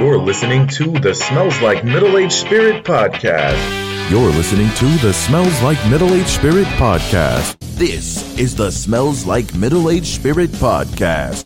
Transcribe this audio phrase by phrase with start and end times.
[0.00, 4.10] You're listening to the Smells Like Middle Age Spirit podcast.
[4.10, 7.58] You're listening to the Smells Like Middle Age Spirit podcast.
[7.76, 11.44] This is the Smells Like Middle Age Spirit podcast.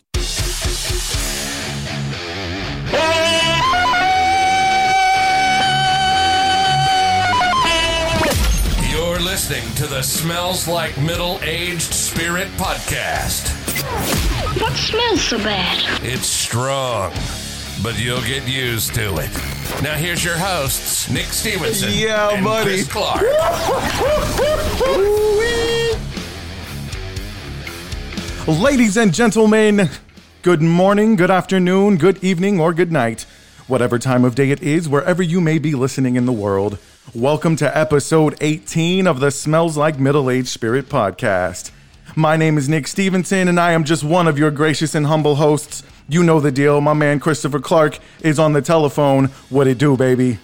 [8.91, 13.49] You're listening to the Smells Like Middle Aged Spirit podcast.
[14.61, 16.05] What smells so bad?
[16.05, 17.12] It's strong,
[17.84, 19.30] but you'll get used to it.
[19.83, 22.83] Now here's your hosts, Nick Stevenson Yeah, and buddy.
[22.83, 23.20] Chris Clark.
[28.48, 29.91] Ladies and gentlemen,
[30.41, 33.27] good morning, good afternoon, good evening, or good night.
[33.66, 36.78] Whatever time of day it is, wherever you may be listening in the world.
[37.14, 41.70] Welcome to episode 18 of the Smells Like Middle Aged Spirit podcast.
[42.16, 45.34] My name is Nick Stevenson, and I am just one of your gracious and humble
[45.34, 45.83] hosts.
[46.07, 46.83] You know the deal.
[46.83, 49.27] My man Christopher Clark is on the telephone.
[49.49, 50.39] What it do, baby?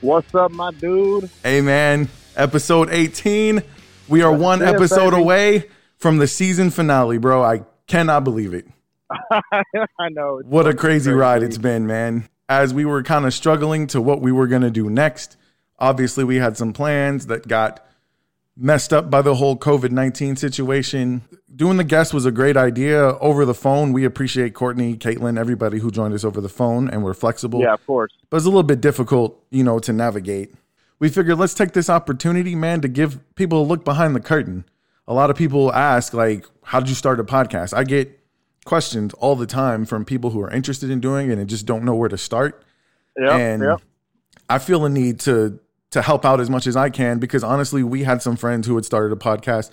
[0.00, 1.28] What's up, my dude?
[1.42, 3.62] Hey man, episode 18.
[4.08, 5.22] We are one episode baby.
[5.22, 7.44] away from the season finale, bro.
[7.44, 8.66] I cannot believe it.
[9.10, 10.38] I know.
[10.38, 12.26] it's What a fucking crazy ride it's been, man.
[12.48, 15.36] As we were kind of struggling to what we were going to do next,
[15.78, 17.86] obviously we had some plans that got
[18.58, 21.22] messed up by the whole COVID 19 situation.
[21.54, 23.92] Doing the guest was a great idea over the phone.
[23.92, 27.74] We appreciate Courtney, Caitlin, everybody who joined us over the phone and we're flexible Yeah,
[27.74, 28.12] of course.
[28.28, 30.54] but it's a little bit difficult, you know, to navigate.
[30.98, 34.64] We figured let's take this opportunity, man, to give people a look behind the curtain.
[35.06, 37.72] A lot of people ask, like, how did you start a podcast?
[37.74, 38.18] I get
[38.64, 41.84] questions all the time from people who are interested in doing it and just don't
[41.84, 42.62] know where to start.
[43.16, 43.80] Yep, and yep.
[44.50, 47.82] I feel a need to to help out as much as I can because honestly,
[47.82, 49.70] we had some friends who had started a podcast.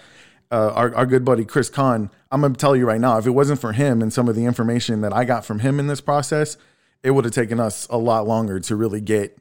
[0.52, 3.32] Uh, our, our good buddy Chris Kahn, I'm gonna tell you right now, if it
[3.32, 6.02] wasn't for him and some of the information that I got from him in this
[6.02, 6.56] process,
[7.04, 9.38] it would have taken us a lot longer to really get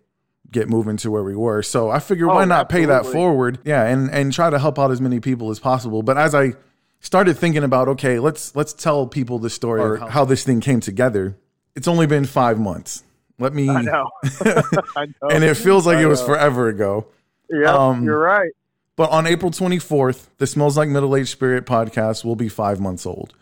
[0.50, 1.62] get moving to where we were.
[1.62, 3.58] So I figured why Oh, not pay that forward?
[3.64, 6.02] Yeah, and and try to help out as many people as possible.
[6.02, 6.54] But as I
[7.00, 10.80] started thinking about, okay, let's let's tell people the story or how this thing came
[10.80, 11.36] together.
[11.76, 13.02] It's only been five months.
[13.38, 14.10] Let me I know.
[14.96, 15.28] I know.
[15.30, 16.26] and it feels like I it was know.
[16.26, 17.06] forever ago.
[17.50, 18.52] Yeah, um, you're right.
[18.96, 23.04] But on April 24th, the Smells Like Middle Age Spirit podcast will be five months
[23.06, 23.34] old.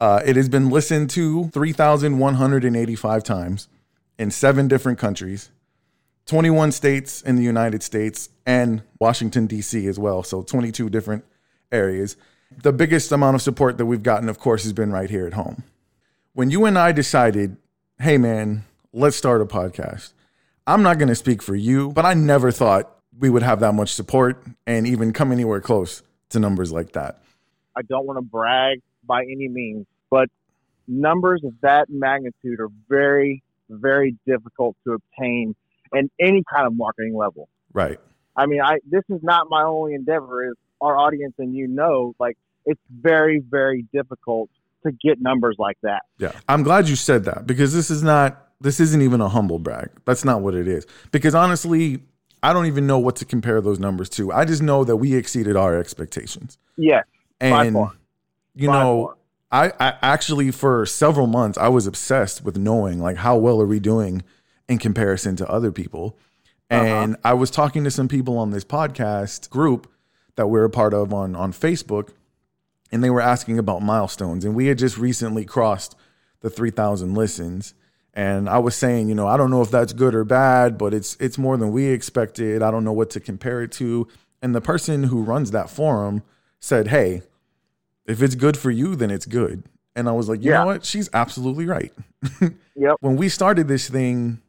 [0.00, 3.68] Uh, it has been listened to 3,185 times
[4.18, 5.50] in seven different countries,
[6.26, 9.86] 21 states in the United States, and Washington, D.C.
[9.86, 10.24] as well.
[10.24, 11.24] So 22 different
[11.70, 12.16] areas.
[12.62, 15.34] The biggest amount of support that we've gotten, of course, has been right here at
[15.34, 15.62] home.
[16.34, 17.56] When you and I decided,
[18.00, 20.12] hey, man, let's start a podcast,
[20.66, 23.74] I'm not going to speak for you, but I never thought we would have that
[23.74, 27.22] much support and even come anywhere close to numbers like that.
[27.76, 30.28] I don't want to brag by any means, but
[30.86, 35.54] numbers of that magnitude are very, very difficult to obtain
[35.92, 37.48] in any kind of marketing level.
[37.72, 37.98] Right.
[38.36, 40.48] I mean, I this is not my only endeavor.
[40.48, 44.50] Is our audience and you know, like it's very, very difficult
[44.84, 46.02] to get numbers like that.
[46.18, 46.32] Yeah.
[46.48, 49.90] I'm glad you said that because this is not, this isn't even a humble brag.
[50.04, 50.86] That's not what it is.
[51.10, 52.00] Because honestly,
[52.42, 54.32] I don't even know what to compare those numbers to.
[54.32, 56.58] I just know that we exceeded our expectations.
[56.76, 57.04] Yes,
[57.40, 57.76] by And,
[58.54, 59.14] you know,
[59.50, 63.66] I, I actually, for several months, I was obsessed with knowing like how well are
[63.66, 64.22] we doing
[64.68, 66.16] in comparison to other people.
[66.70, 69.92] And I was talking to some people on this podcast group
[70.36, 72.12] that we're a part of on on Facebook,
[72.90, 74.42] and they were asking about milestones.
[74.42, 75.94] And we had just recently crossed
[76.40, 77.74] the 3,000 listens.
[78.14, 80.92] And I was saying, you know, I don't know if that's good or bad, but
[80.92, 82.62] it's it's more than we expected.
[82.62, 84.06] I don't know what to compare it to.
[84.42, 86.22] And the person who runs that forum
[86.60, 87.22] said, "Hey,
[88.06, 89.62] if it's good for you, then it's good."
[89.96, 90.60] And I was like, "You Yeah.
[90.60, 90.84] know what?
[90.84, 91.92] She's absolutely right."
[92.74, 92.96] Yep.
[93.00, 94.40] when we started this thing,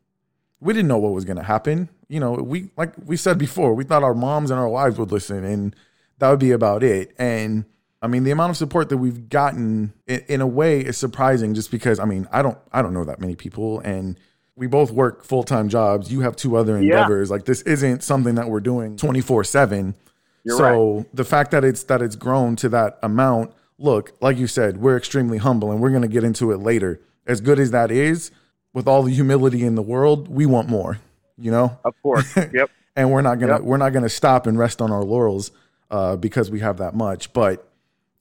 [0.61, 1.89] we didn't know what was going to happen.
[2.07, 5.11] You know, we like we said before, we thought our moms and our wives would
[5.11, 5.75] listen, and
[6.19, 7.13] that would be about it.
[7.17, 7.65] And
[8.03, 11.53] I mean, the amount of support that we've gotten, in, in a way, is surprising.
[11.55, 14.19] Just because, I mean, I don't, I don't know that many people, and
[14.55, 16.11] we both work full time jobs.
[16.11, 16.79] You have two other Yeah.
[16.97, 17.31] endeavors.
[17.31, 19.95] Like this isn't something that we're doing twenty four seven.
[20.43, 24.47] You're So the fact that it's that it's grown to that amount, look, like you
[24.47, 26.99] said, we're extremely humble, and we're going to get into it later.
[27.25, 28.29] As good as that is,
[28.73, 30.99] with all the humility in the world, we want more.
[31.37, 32.35] You know, Of course.
[32.53, 32.69] yep.
[32.97, 33.61] and we're not gonna Yep.
[33.61, 35.51] we're not gonna stop and rest on our laurels
[35.89, 37.31] uh, because we have that much.
[37.33, 37.65] But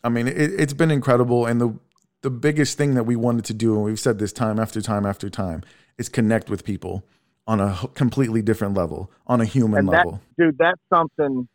[0.05, 1.75] I mean, it, it's been incredible, and the
[2.23, 5.05] the biggest thing that we wanted to do, and we've said this time after time
[5.05, 5.63] after time,
[5.99, 7.05] is connect with people
[7.47, 10.21] on a completely different level, on a human and that, level.
[10.39, 11.49] dude, that's something.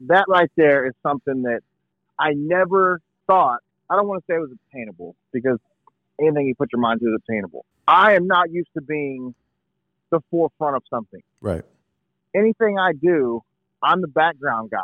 [0.00, 1.60] That right there is something that
[2.18, 3.60] I never thought.
[3.88, 5.58] I don't want to say it was obtainable because
[6.20, 7.64] anything you put your mind to is obtainable.
[7.86, 9.34] I am not used to being
[10.10, 11.22] the forefront of something.
[11.40, 11.62] Right.
[12.34, 13.42] Anything I do,
[13.82, 14.80] I'm the background guy.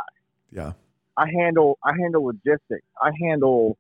[0.51, 0.73] Yeah.
[1.19, 2.87] I handle I handle logistics.
[3.03, 3.77] I handle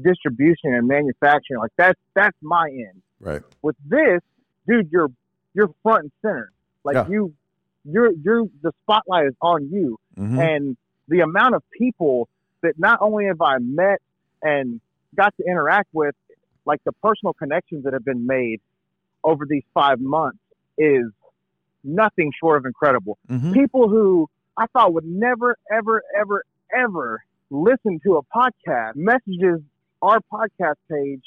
[0.00, 1.60] distribution and manufacturing.
[1.60, 3.00] Like that's that's my end.
[3.20, 3.42] Right.
[3.62, 4.20] With this,
[4.68, 5.10] dude, you're
[5.54, 6.50] you're front and center.
[6.84, 7.08] Like Yeah.
[7.08, 7.32] you
[7.84, 9.98] you're you're the spotlight is on you.
[10.16, 10.38] Mhm.
[10.56, 10.76] And
[11.08, 12.28] the amount of people
[12.62, 14.00] that not only have I met
[14.42, 14.80] and
[15.14, 16.14] got to interact with,
[16.66, 18.60] like the personal connections that have been made
[19.22, 20.38] over these five months
[20.76, 21.06] is
[21.82, 23.18] nothing short of incredible.
[23.28, 23.52] Mhm.
[23.54, 26.44] People who I thought would never, ever, ever,
[26.76, 29.60] ever listen to a podcast messages
[30.02, 31.22] our podcast page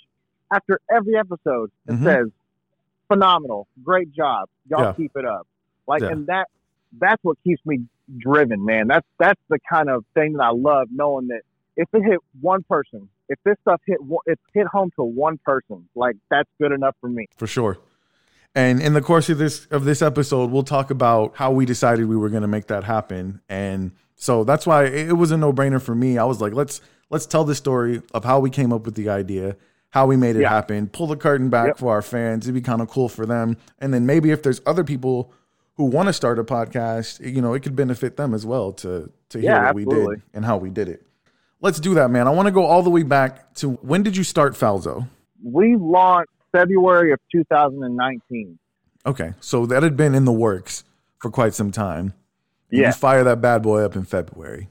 [0.52, 2.04] after every episode and Mhm.
[2.04, 2.28] says,
[3.08, 4.50] phenomenal, great job.
[4.70, 4.94] Y'all Yeah.
[4.94, 5.48] keep it up.
[5.88, 6.10] Like, Yeah.
[6.12, 6.48] and that,
[7.00, 7.86] that's what keeps me
[8.18, 8.88] driven, man.
[8.88, 11.42] That's, that's the kind of thing that I love knowing that
[11.76, 15.88] if it hit one person, if this stuff hit, it hit home to one person,
[15.96, 17.28] like that's good enough for me.
[17.38, 17.78] for sure.
[18.56, 22.08] And in the course of this of this episode, we'll talk about how we decided
[22.08, 23.42] we were going to make that happen.
[23.50, 26.18] And so that's why it was a no brainer for me.
[26.18, 29.08] I was like, let's let's tell the story of how we came up with the
[29.08, 29.56] idea,
[29.92, 30.50] how we made it Yeah.
[30.50, 31.78] happen, pull the curtain back Yep.
[31.78, 32.46] for our fans.
[32.46, 33.56] It'd be kind of cool for them.
[33.80, 35.32] And then maybe if there's other people
[35.76, 39.10] who want to start a podcast, you know, it could benefit them as well to
[39.30, 41.04] to hear Yeah, what we did and how we did it.
[41.62, 42.28] Let's do that, man.
[42.28, 45.08] I want to go all the way back to when did you start Falzo?
[45.44, 48.58] We launched February of 2019.
[49.06, 50.84] Okay, so that had been in the works
[51.20, 52.14] for quite some time.
[52.70, 52.88] Yeah.
[52.88, 54.70] You fire that bad boy up in February.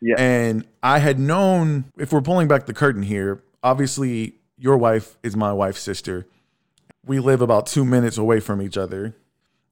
[0.00, 0.16] Yeah.
[0.18, 5.36] And I had known, if we're pulling back the curtain here, obviously your wife is
[5.36, 6.26] my wife's sister.
[7.04, 9.16] We live about two minutes away from each other.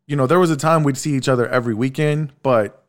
[0.06, 2.84] You know, there was a time we'd see each other every weekend, but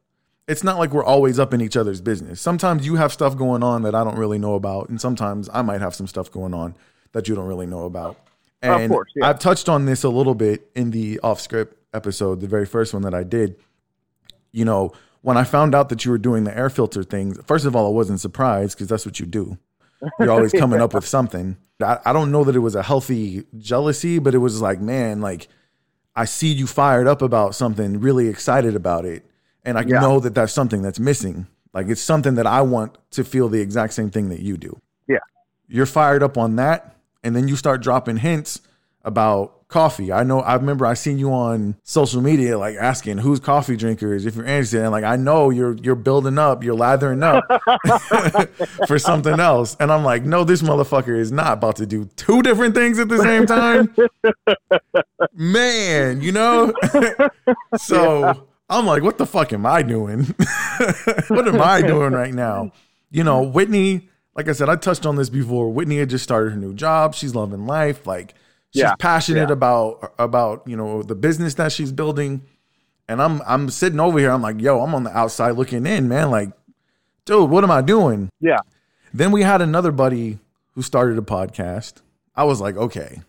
[0.48, 2.42] it's not like we're always up in each other's business.
[2.42, 5.62] Sometimes you have stuff going on that I don't really know about, and sometimes I
[5.62, 6.76] might have some stuff going on
[7.12, 8.18] that you don't really know about.
[8.64, 9.30] Of And course, yeah.
[9.30, 12.94] I've touched on this a little bit in the off script episode, the very first
[12.94, 13.56] one that I did.
[14.52, 17.66] You know, when I found out that you were doing the air filter things, first
[17.66, 19.58] of all, I wasn't surprised because that's what you do.
[20.20, 21.58] You're always coming up with something.
[21.82, 25.22] I, I don't know that it was a healthy jealousy, but it was like, man,
[25.22, 25.48] like
[26.16, 29.26] I see you fired up about something, really excited about it.
[29.64, 30.00] And I Yeah.
[30.02, 31.48] know that that's something that's missing.
[31.74, 34.82] Like it's something that I want to feel the exact same thing that you do.
[35.08, 35.20] Yeah.
[35.68, 36.96] You're fired up on that.
[37.24, 38.60] And then you start dropping hints
[39.04, 40.12] about coffee.
[40.12, 44.26] I know I remember I seen you on social media like asking who's coffee drinkers
[44.26, 44.82] if you're interested.
[44.82, 47.46] And like I know you're you're building up, you're lathering up
[48.88, 49.76] for something else.
[49.80, 53.10] And I'm like, no, this motherfucker is not about to do two different things at
[53.10, 53.96] the same time.
[55.34, 56.74] Man, you know?
[57.78, 60.24] so I'm like, what the fuck am I doing?
[61.30, 62.72] what am I doing right now?
[63.10, 65.70] You know, Whitney, like I said, I touched on this before.
[65.70, 67.16] Whitney had just started her new job.
[67.16, 68.06] She's loving life.
[68.06, 68.36] Like
[68.74, 69.54] she's Yeah, passionate yeah.
[69.54, 72.42] about about, you know, the business that she's building.
[73.08, 74.32] And I'm I'm sitting over here.
[74.32, 76.32] I'm like, yo, I'm on the outside looking in, man.
[76.32, 76.52] Like,
[77.26, 78.30] dude, what am I doing?
[78.40, 78.60] Yeah.
[79.14, 80.40] Then we had another buddy
[80.76, 81.96] who started a podcast.
[82.36, 83.22] I was like, okay,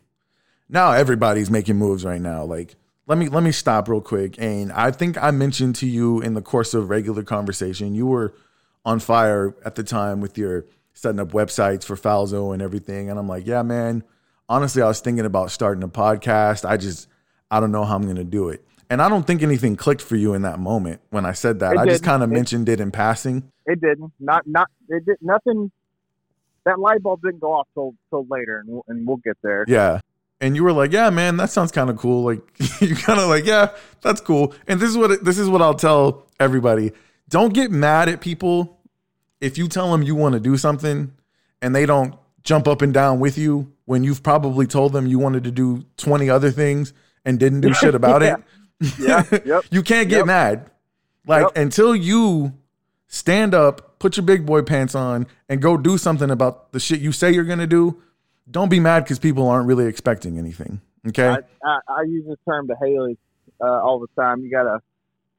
[0.68, 2.44] now everybody's making moves right now.
[2.44, 2.76] Like,
[3.08, 4.36] let me let me stop real quick.
[4.38, 8.32] And I think I mentioned to you in the course of regular conversation, you were
[8.84, 13.10] on fire at the time with your setting up websites for Falzo and everything.
[13.10, 14.04] And I'm like, yeah, man.
[14.48, 16.68] Honestly, I was thinking about starting a podcast.
[16.68, 17.08] I just
[17.50, 18.64] I don't know how I'm gonna do it.
[18.90, 21.72] And I don't think anything clicked for you in that moment when I said that.
[21.75, 22.04] It I just didn't.
[22.04, 23.50] kind of mentioned it in passing.
[23.64, 24.12] It didn't.
[24.20, 25.70] Not not it did nothing.
[26.64, 29.64] That light bulb didn't go off till till later, and we'll, and we'll get there.
[29.66, 30.00] Yeah.
[30.40, 32.42] And you were like, "Yeah, man, that sounds kind of cool." Like
[32.80, 33.70] you kind of like, "Yeah,
[34.02, 36.92] that's cool." And this is what this is what I'll tell everybody.
[37.28, 38.78] Don't get mad at people
[39.40, 41.12] if you tell them you want to do something
[41.62, 45.18] and they don't jump up and down with you when you've probably told them you
[45.18, 46.94] wanted to do 20 other things
[47.26, 48.37] and didn't do shit about it.
[48.99, 49.22] Yeah.
[49.44, 49.64] Yep.
[49.70, 50.26] you can't get Yep.
[50.26, 50.70] mad.
[51.26, 51.56] Like Yep.
[51.56, 52.54] until you
[53.06, 57.00] stand up, put your big boy pants on, and go do something about the shit
[57.00, 58.00] you say you're gonna do.
[58.50, 60.80] Don't be mad because people aren't really expecting anything.
[61.08, 61.28] Okay.
[61.28, 63.18] I, I, I use this term to Haley
[63.61, 64.40] uh, all the time.
[64.42, 64.80] You gotta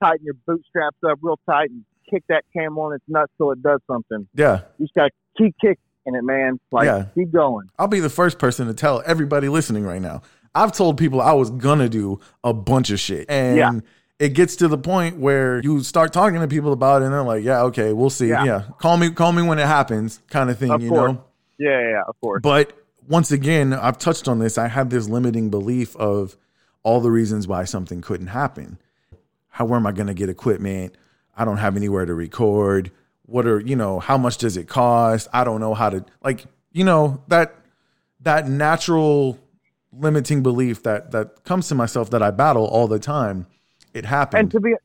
[0.03, 3.63] tighten your bootstraps up real tight and kick that camel on its nuts till it
[3.63, 4.27] does something.
[4.35, 4.61] yeah.
[4.77, 5.55] You just gotta keep
[6.03, 6.59] kicking it, man.
[6.71, 7.05] Like Yeah.
[7.15, 7.69] keep going.
[7.79, 10.21] I'll be the first person to tell everybody listening right now.
[10.55, 13.25] I've told people I was gonna do a bunch of shit.
[13.29, 13.71] And Yeah.
[14.19, 17.23] it gets to the point where you start talking to people about it and they're
[17.23, 18.29] like, Yeah, okay, we'll see.
[18.29, 18.43] Yeah.
[18.43, 18.63] Yeah.
[18.79, 21.13] Call me call me when it happens, kind of thing, Of you course.
[21.13, 21.23] know?
[21.57, 22.41] Yeah, yeah, of course.
[22.41, 22.73] But
[23.07, 24.57] once again, I've touched on this.
[24.57, 26.35] I had this limiting belief of
[26.83, 28.77] all the reasons why something couldn't happen.
[29.49, 30.95] How where am I to get equipment?
[31.37, 32.91] I don't have anywhere to record.
[33.25, 35.27] What are, you know, how much does it cost?
[35.33, 37.55] I don't know how to like, you know, that
[38.21, 39.39] that natural
[39.91, 43.47] limiting belief that that comes to myself that I battle all the time.
[43.93, 44.39] It happened.
[44.41, 44.75] And to be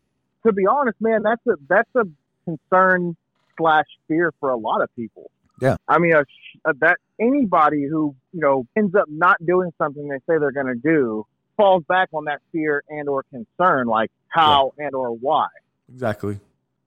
[0.47, 2.05] to be honest, man, that's a that's a
[2.45, 3.17] concern
[3.57, 5.31] slash fear for a lot of people.
[5.61, 5.77] Yeah.
[5.89, 6.25] I mean, a,
[6.65, 10.67] a, that anybody who you know ends up not doing something they say they're going
[10.67, 11.27] to do
[11.57, 15.49] falls back on that fear and or concern, like how and or why.
[15.93, 16.39] Exactly.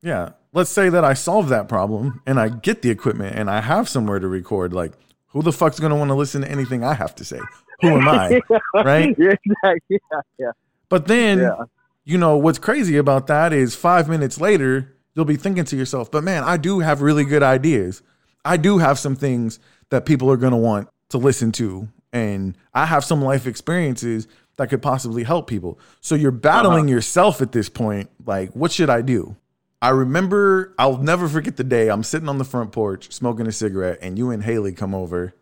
[0.02, 0.32] Yeah.
[0.54, 3.88] Let's say that I solve that problem and I get the equipment and I have
[3.88, 4.74] somewhere to record.
[4.74, 4.94] Like,
[5.28, 7.40] who the fuck's going to want to listen to anything I have to say?
[7.82, 8.42] Who am I?
[8.76, 9.16] right?
[9.18, 10.00] Yeah, exactly.
[10.12, 10.52] yeah, yeah.
[10.90, 11.64] But then, Yeah.
[12.04, 16.12] you know, what's crazy about that is five minutes later, you'll be thinking to yourself,
[16.12, 18.02] but man, I do have really good ideas.
[18.44, 21.88] I do have some things that people are going to want to listen to.
[22.12, 24.28] And I have some life experiences
[24.58, 25.80] that could possibly help people.
[26.02, 26.40] So you're uh-huh.
[26.40, 28.10] battling yourself at this point.
[28.26, 29.38] Like, what should I do?
[29.82, 33.52] I remember, I'll never forget the day I'm sitting on the front porch smoking a
[33.52, 35.34] cigarette, and you and Haley come over.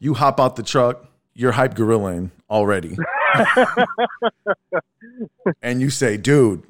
[0.00, 2.96] You hop out the truck, you're hype gorillaing already.
[5.62, 6.64] and you say, dude,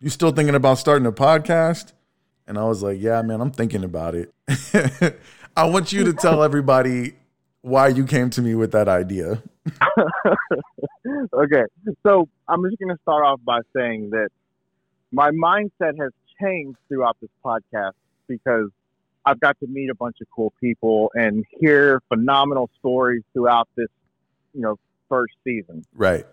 [0.00, 1.92] you still thinking about starting a podcast?
[2.46, 4.32] And I was like, yeah, man, I'm thinking about it.
[5.56, 7.14] I want you to tell everybody
[7.62, 9.42] why you came to me with that idea.
[11.32, 11.64] okay,
[12.04, 14.28] so I'm just going to start off by saying that
[15.12, 17.92] my mindset has changed throughout this podcast
[18.26, 18.70] because
[19.24, 23.88] I've got to meet a bunch of cool people and hear phenomenal stories throughout this,
[24.54, 24.76] you know,
[25.08, 25.84] first season.
[25.94, 26.24] Right.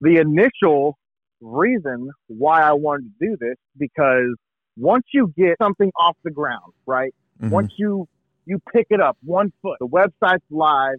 [0.00, 0.98] The initial
[1.40, 4.34] reason why I wanted to do this because
[4.76, 7.14] once you get something off the ground, right?
[7.40, 7.50] Mhm.
[7.50, 8.08] Once you
[8.44, 10.96] you pick it up one foot, the website's live,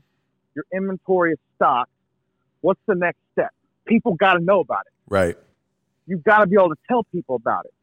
[0.54, 1.92] your inventory is stocked.
[2.62, 3.50] What's the next step?
[3.88, 4.94] People got to know about it.
[5.08, 5.36] Right.
[6.10, 7.74] You've got to be able to tell people about it.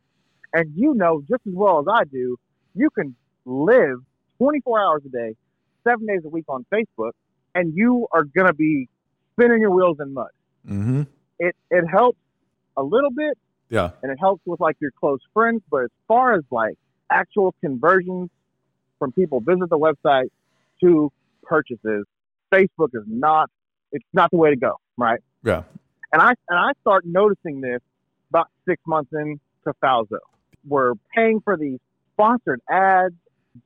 [0.53, 2.37] And you know just as well as I do,
[2.75, 3.15] you can
[3.45, 3.99] live
[4.39, 5.37] 24 hours a day,
[5.85, 7.13] seven days a week on Facebook,
[7.55, 8.89] and you are going to be
[9.33, 10.29] spinning your wheels in mud.
[10.69, 11.03] Mm-hmm.
[11.39, 12.19] It, it helps
[12.77, 13.91] a little bit Yeah.
[14.03, 15.63] and it helps with like your close friends.
[15.71, 16.75] But as far as like
[17.11, 18.31] actual conversions
[18.99, 20.29] from people visit the website
[20.83, 21.13] to
[21.45, 22.05] purchases,
[22.53, 23.51] Facebook is not
[23.93, 25.21] it's not the way to go, right?
[25.45, 25.63] Yeah.
[26.13, 27.81] And I and I start noticing this
[28.31, 29.39] about six months into
[29.83, 30.19] Falzo.
[30.67, 31.79] We're paying for these
[32.15, 33.15] sponsored ads,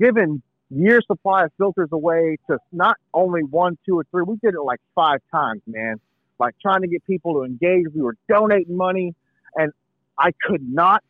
[0.00, 4.22] giving year supply of filters away to not only one, two, or three.
[4.22, 5.96] We did it like five times, man.
[6.38, 7.86] Like trying to get people to engage.
[7.94, 9.14] We were donating money,
[9.56, 9.72] and
[10.18, 11.02] I could not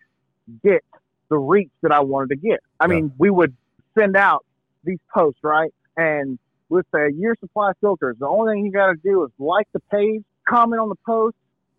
[0.64, 0.84] get
[1.28, 2.60] the reach that I wanted to get.
[2.80, 2.94] I Yeah.
[2.94, 3.54] mean, we would
[3.96, 4.44] send out
[4.84, 5.72] these posts, right?
[5.96, 6.38] And
[6.68, 9.68] with a year supply of filters, the only thing you got to do is like
[9.72, 11.36] the page, comment on the post,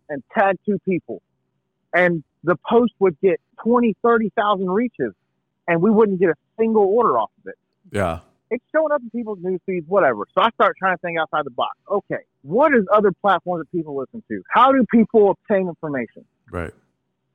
[0.08, 1.20] and tag two people.
[1.94, 5.12] And the post would get 20, 30,000 reaches,
[5.68, 7.58] and we wouldn't get a single order off of it.
[7.90, 8.20] Yeah.
[8.50, 10.26] It's showing up in people's news feeds, whatever.
[10.34, 11.76] So I start trying to think outside the box.
[11.90, 14.42] Okay, what is other platforms that people listen to?
[14.50, 16.24] How do people obtain information?
[16.50, 16.72] Right.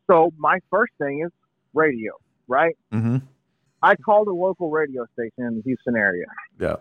[0.05, 1.31] So my first thing is
[1.73, 2.13] radio,
[2.47, 2.77] right?
[2.93, 3.17] Mm-hmm.
[3.81, 6.25] I called a local radio station in the Houston area.
[6.59, 6.77] Yeah.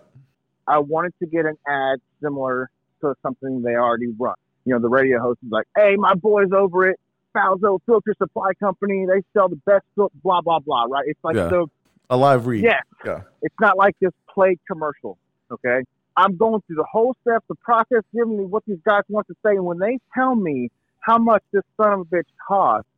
[0.66, 4.34] I wanted to get an ad similar to something they already run.
[4.64, 6.98] You know, the radio host is like, "Hey, my boys over at
[7.36, 11.04] Falzo Filter Supply Company, they sell the best blah blah blah." Right?
[11.06, 11.48] It's like Yeah.
[11.48, 11.66] the
[12.10, 12.64] A live read.
[12.64, 13.22] yeah, Yeah.
[13.42, 15.18] it's not like this played commercial.
[15.50, 15.82] Okay,
[16.16, 19.34] I'm going through the whole steps, the process, giving me what these guys want to
[19.44, 22.88] say, and when they tell me how much this son of a bitch costs,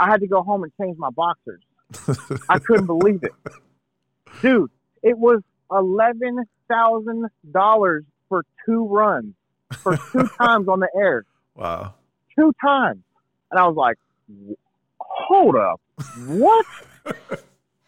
[0.00, 1.60] I had to go home and change my boxers.
[2.48, 3.32] I couldn't believe it,
[4.40, 4.70] dude.
[5.02, 9.34] It was eleven thousand dollars for two runs,
[9.78, 11.94] for two times on the air, Wow.
[12.36, 13.02] two times,
[13.52, 13.96] and I was like,
[14.98, 15.80] "Hold up,
[16.26, 16.66] what?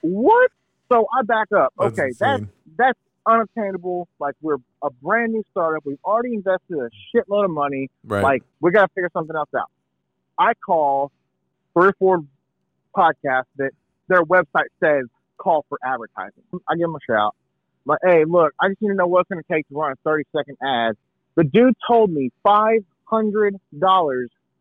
[0.03, 0.51] what?"
[0.93, 1.73] So I back up.
[1.79, 2.49] That's okay, that's insane.
[2.77, 4.07] that's unattainable.
[4.21, 5.85] Like we're a brand new startup.
[5.85, 7.91] We've already invested a shitload of money.
[8.05, 8.23] Right.
[8.23, 9.71] Like we got to figure something else out.
[10.39, 11.11] I call
[11.73, 12.25] three or four
[12.97, 13.71] podcasts that
[14.09, 15.07] their website says
[15.39, 16.43] call for advertising.
[16.69, 17.35] I give them a shout.
[17.87, 19.97] Like, hey, look, I just need to know what's going to take to run a
[20.05, 20.97] 30 second ad.
[21.35, 22.81] The dude told me $500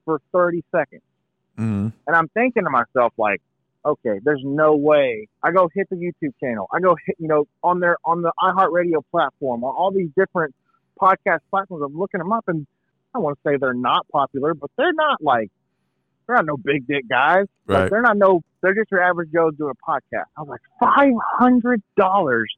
[0.05, 1.01] for 30 seconds.
[1.57, 1.89] mm-hmm.
[2.07, 3.41] And I'm thinking to myself, like,
[3.85, 5.27] okay, there's no way.
[5.41, 6.67] I go hit the YouTube channel.
[6.73, 10.55] I go hit, you know, on their on the iHeartRadio platform, on all these different
[10.99, 11.83] podcast platforms.
[11.85, 12.65] I'm looking them up, and
[13.13, 15.51] I want to say they're not popular, but they're not like
[16.25, 17.45] they're not no big dick guys.
[17.67, 18.41] Like, they're not no.
[18.61, 20.25] They're just your average Joe doing a podcast.
[20.37, 22.49] I was like, five hundred dollars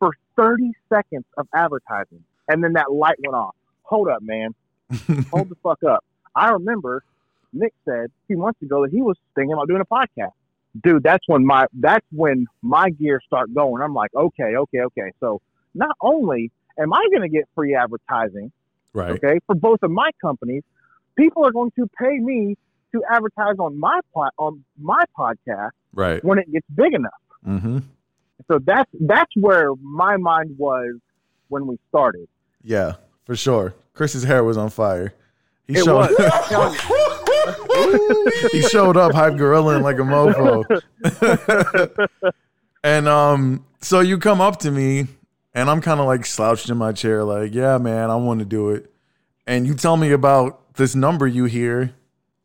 [0.00, 3.54] for thirty seconds of advertising, and then that light went off.
[3.82, 4.54] Hold up, man
[5.30, 6.04] hold the fuck up.
[6.36, 7.04] I remember
[7.52, 10.32] Nick said a few months ago that he was thinking about doing a podcast.
[10.82, 13.80] Dude, that's when my that's when my gears start going.
[13.82, 15.12] I'm like, okay, okay, okay.
[15.20, 15.40] So
[15.74, 18.50] not only am I going to get free advertising?
[18.92, 19.10] Right.
[19.12, 20.62] Okay, for both of my companies,
[21.16, 22.56] people are going to pay me
[22.92, 26.24] to advertise on my pod, on my podcast Right.
[26.24, 27.12] when it gets big enough.
[27.46, 27.78] Mm-hmm.
[28.50, 30.96] So that's that's where my mind was
[31.48, 32.26] when we started.
[32.64, 33.74] Yeah, for sure.
[33.94, 35.14] Chris's hair was on fire.
[35.66, 36.14] He It showed was.
[36.18, 38.48] I'm telling you.
[38.52, 40.64] he showed up hype gorilla like a mofo.
[42.84, 45.06] and um, so you come up to me,
[45.54, 48.46] and I'm kind of like slouched in my chair, like, yeah, man, I want to
[48.46, 48.90] do it.
[49.46, 51.94] And you tell me about this number you hear.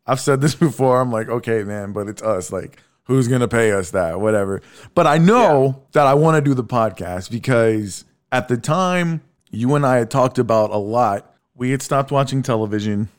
[0.06, 1.02] I've said this before.
[1.02, 2.52] I'm like, okay, man, but it's us.
[2.52, 4.20] Like, who's gonna pay us that?
[4.20, 4.62] Whatever.
[4.96, 9.22] But I know that I want to do the podcast because at the time
[9.52, 11.26] you and I had talked about a lot.
[11.60, 13.10] We had stopped watching television.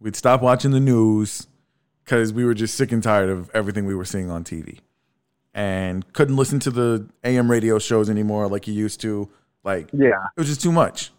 [0.00, 1.46] We'd stopped watching the news
[2.02, 4.78] because we were just sick and tired of everything we were seeing on TV
[5.52, 9.28] and couldn't listen to the AM radio shows anymore like you used to.
[9.62, 10.24] Like, Yeah.
[10.34, 11.12] it was just too much.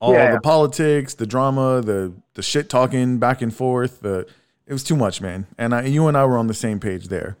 [0.00, 0.30] All Yeah.
[0.34, 4.00] the politics, the drama, the the shit talking back and forth.
[4.02, 4.24] The
[4.68, 5.48] it was too much, man.
[5.58, 7.36] And I, you and I were on the same page there.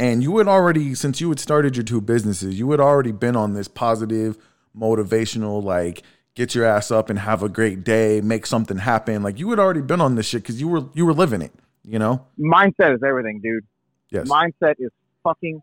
[0.00, 3.36] And you had already, since you had started your two businesses, you had already been
[3.36, 4.38] on this positive,
[4.76, 6.02] motivational, like
[6.38, 9.24] get your ass up and have a great day, make something happen.
[9.24, 11.52] Like you had already been on this shit because you were you were living it.
[11.84, 12.24] You know?
[12.38, 13.64] Mindset is everything, dude.
[14.10, 14.28] Yes.
[14.28, 14.90] Mindset is
[15.24, 15.60] fucking.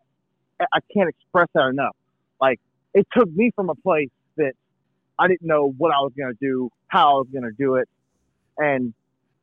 [0.60, 1.96] I- can't express that enough.
[2.42, 2.60] Like
[2.94, 4.54] it took me from a place that
[5.18, 7.88] I didn't know what I was gonna do, how I was gonna do it,
[8.58, 8.94] and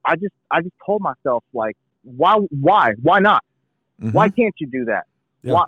[0.04, 3.42] I just I just told myself like, why why why not?
[4.02, 4.12] Mhm.
[4.12, 5.04] Why can't you do that?
[5.42, 5.54] Yeah.
[5.54, 5.64] Why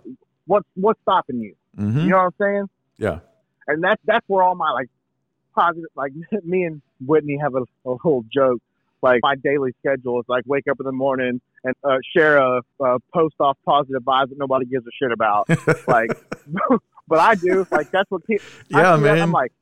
[0.46, 1.54] what's what's stopping you?
[1.78, 2.04] Mhm.
[2.04, 2.68] You know what I'm saying?
[2.98, 3.18] Yeah.
[3.66, 4.90] and that's that's where all my like
[5.54, 6.12] positive like
[6.44, 8.60] me and Whitney have a, a little joke.
[9.02, 12.62] Like my daily schedule is like wake up in the morning and uh, share a,
[12.80, 15.46] a post off positive vibes that nobody gives a shit about.
[15.86, 16.10] like,
[17.08, 17.66] but I do.
[17.70, 18.46] Like that's what people.
[18.68, 19.20] Yeah, I man.
[19.20, 19.52] I'm like,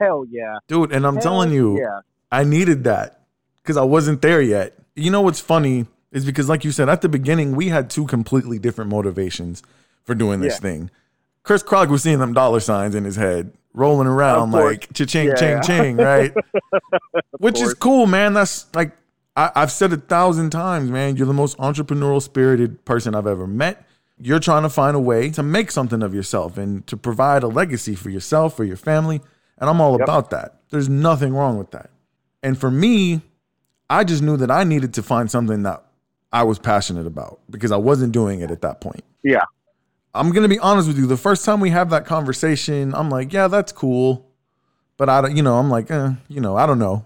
[0.00, 2.00] hell yeah, Dude, and I'm Hell telling you, yeah,
[2.32, 3.20] I needed that
[3.62, 4.74] because I wasn't there yet.
[4.96, 8.06] You know what's funny is because, like you said, at the beginning, we had two
[8.06, 9.62] completely different motivations
[10.04, 10.60] for doing this Yeah.
[10.60, 10.90] thing.
[11.44, 15.34] Chris Clark was seeing them dollar signs in his head, rolling around like cha-ching, Yeah,
[15.34, 15.60] ching, yeah.
[15.62, 16.32] ching, right?
[17.38, 18.32] Which is cool, man.
[18.34, 18.92] That's like
[19.36, 21.16] I, I've said a thousand times, man.
[21.16, 23.86] You're the most entrepreneurial spirited person I've ever met.
[24.20, 27.46] You're trying to find a way to make something of yourself and to provide a
[27.46, 29.20] legacy for yourself, for your family.
[29.58, 30.00] And I'm all Yep.
[30.02, 30.56] about that.
[30.70, 31.90] There's nothing wrong with that.
[32.42, 33.22] And for me,
[33.88, 35.84] I just knew that I needed to find something that
[36.32, 39.04] I was passionate about because I wasn't doing it at that point.
[39.22, 39.44] yeah,
[40.14, 41.06] I'm gonna be honest with you.
[41.06, 44.26] The first time we have that conversation, I'm like, yeah, that's cool,
[44.96, 47.04] but I, don't- you know, I'm like, eh, you know, I don't know.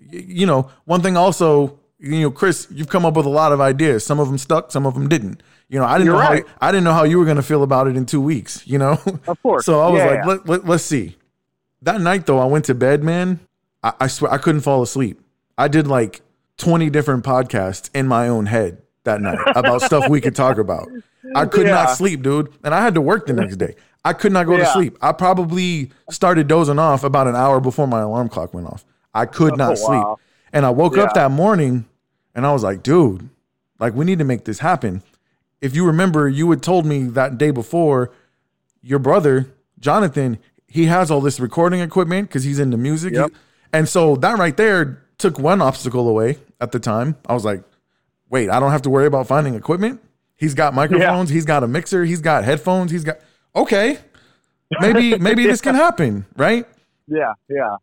[0.00, 3.52] Y- You know, one thing also, you know, Chris, you've come up with a lot
[3.52, 4.04] of ideas.
[4.06, 5.42] Some of them stuck, some of them didn't.
[5.68, 6.46] You know, I didn't You're know right.
[6.46, 8.62] how I didn't know how you were gonna feel about it in two weeks.
[8.66, 8.92] You know,
[9.26, 9.66] of course.
[9.66, 10.26] so I was Yeah, like, yeah.
[10.26, 11.16] let, let, let's see.
[11.82, 13.40] That night though, I went to bed, man.
[13.82, 15.20] I, I swear I couldn't fall asleep.
[15.58, 16.22] I did like
[16.58, 20.88] 20 different podcasts in my own head that night about stuff we could talk about.
[21.34, 21.72] I could Yeah.
[21.74, 22.52] not sleep, dude.
[22.62, 23.74] And I had to work the next day.
[24.04, 24.96] I could not go to sleep.
[25.02, 28.84] I probably started dozing off about an hour before my alarm clock went off.
[29.14, 30.02] I could oh, not Oh, sleep.
[30.02, 30.18] wow.
[30.52, 31.84] And I woke up that morning
[32.34, 33.28] and I was like, dude,
[33.80, 35.02] like we need to make this happen.
[35.60, 38.12] If you remember, you had told me that day before
[38.82, 39.46] your brother,
[39.80, 43.14] Jonathan, he has all this recording equipment because he's into music.
[43.14, 43.32] Yep.
[43.72, 47.16] And so that right there took one obstacle away at the time.
[47.28, 47.62] I was like,
[48.30, 50.00] wait, I don't have to worry about finding equipment.
[50.36, 53.18] He's got microphones, he's got a mixer, he's got headphones, he's got
[53.56, 53.98] okay.
[54.80, 56.66] Maybe maybe this can happen, right?
[57.06, 57.76] yeah, yeah,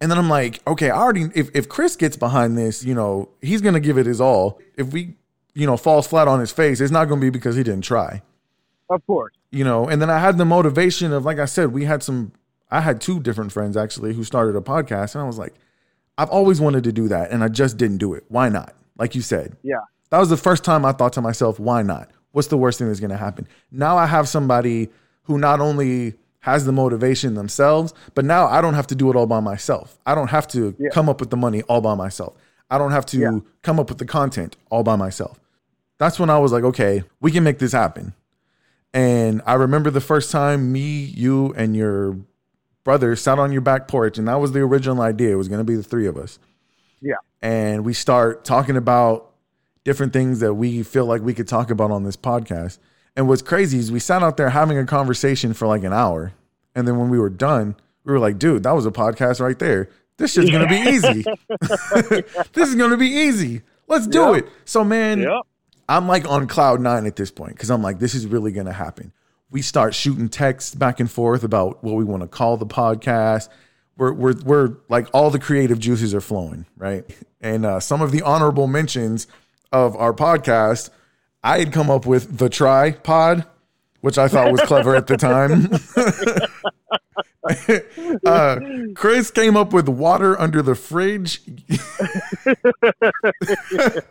[0.00, 3.28] And then I'm like, okay, I already if, if Chris gets behind this, you know,
[3.42, 4.60] he's gonna give it his all.
[4.76, 5.16] If we,
[5.54, 8.22] you know, falls flat on his face, it's not gonna be because he didn't try.
[8.88, 9.34] of course.
[9.50, 12.32] You know, and then I had the motivation of like I said, we had some
[12.70, 15.54] I had two different friends actually who started a podcast, and I was like,
[16.16, 18.24] I've always wanted to do that, and I just didn't do it.
[18.28, 18.74] Why not?
[19.00, 19.56] Like you said.
[19.62, 22.10] Yeah, That was the first time I thought to myself, why not?
[22.32, 23.48] What's the worst thing that's going to happen?
[23.72, 24.90] Now I have somebody
[25.22, 29.16] who not only has the motivation themselves, but now I don't have to do it
[29.16, 29.98] all by myself.
[30.06, 30.90] I don't have to Yeah.
[30.90, 32.34] come up with the money all by myself.
[32.70, 33.38] I don't have to Yeah.
[33.62, 35.40] come up with the content all by myself.
[35.98, 38.12] That's when I was like, okay, we can make this happen.
[38.92, 42.16] And I remember the first time me, you, and your
[42.84, 45.32] brother sat on your back porch, and that was the original idea.
[45.32, 46.38] It was going to be the three of us
[47.02, 49.30] yeah, and we start talking about
[49.84, 52.78] different things that we feel like we could talk about on this podcast.
[53.16, 56.32] And what's crazy is we sat out there having a conversation for like an hour.
[56.74, 59.58] And then when we were done, we were like, dude, that was a podcast right
[59.58, 59.88] there.
[60.18, 61.24] This shit's gonna be easy.
[62.52, 63.62] this is gonna be easy.
[63.88, 64.34] Let's do Yep.
[64.44, 64.48] it.
[64.64, 65.42] So man, Yep.
[65.88, 68.72] I'm like on cloud nine at this point because I'm like, this is really gonna
[68.72, 69.12] happen.
[69.50, 73.48] we start shooting texts back and forth about what we want to call the podcast.
[74.00, 77.04] We're, we're, we're like all the creative juices are flowing, right?
[77.42, 79.26] And uh, some of the honorable mentions
[79.72, 80.88] of our podcast,
[81.44, 83.44] I had come up with the tripod,
[84.00, 85.68] which I thought was clever at the time.
[88.24, 88.58] uh,
[88.94, 91.42] Chris came up with water under the fridge.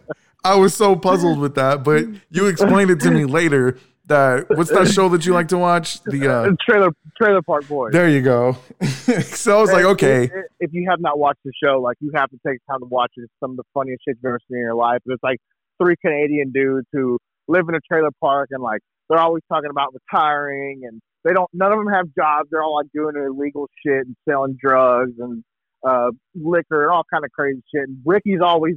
[0.44, 3.80] I was so puzzled with that, but you explained it to me later.
[4.10, 6.02] That what's that show that you like to watch?
[6.04, 7.94] The uh, trailer Trailer Park Boys.
[7.94, 8.58] there you go.
[9.22, 12.12] so I was like, okay, If, if you have not watched the show, like you
[12.16, 13.22] have to take time to watch it.
[13.22, 15.00] It's some of the funniest shit you've ever seen in your life.
[15.06, 15.38] But it's like
[15.82, 19.94] three Canadian dudes who live in a trailer park and like they're always talking about
[19.94, 21.50] retiring and they don't.
[21.54, 22.50] None of them have jobs.
[22.52, 25.44] They're all like doing illegal shit and selling drugs and
[25.88, 27.88] uh, liquor and all kind of crazy shit.
[27.88, 28.76] And Ricky's always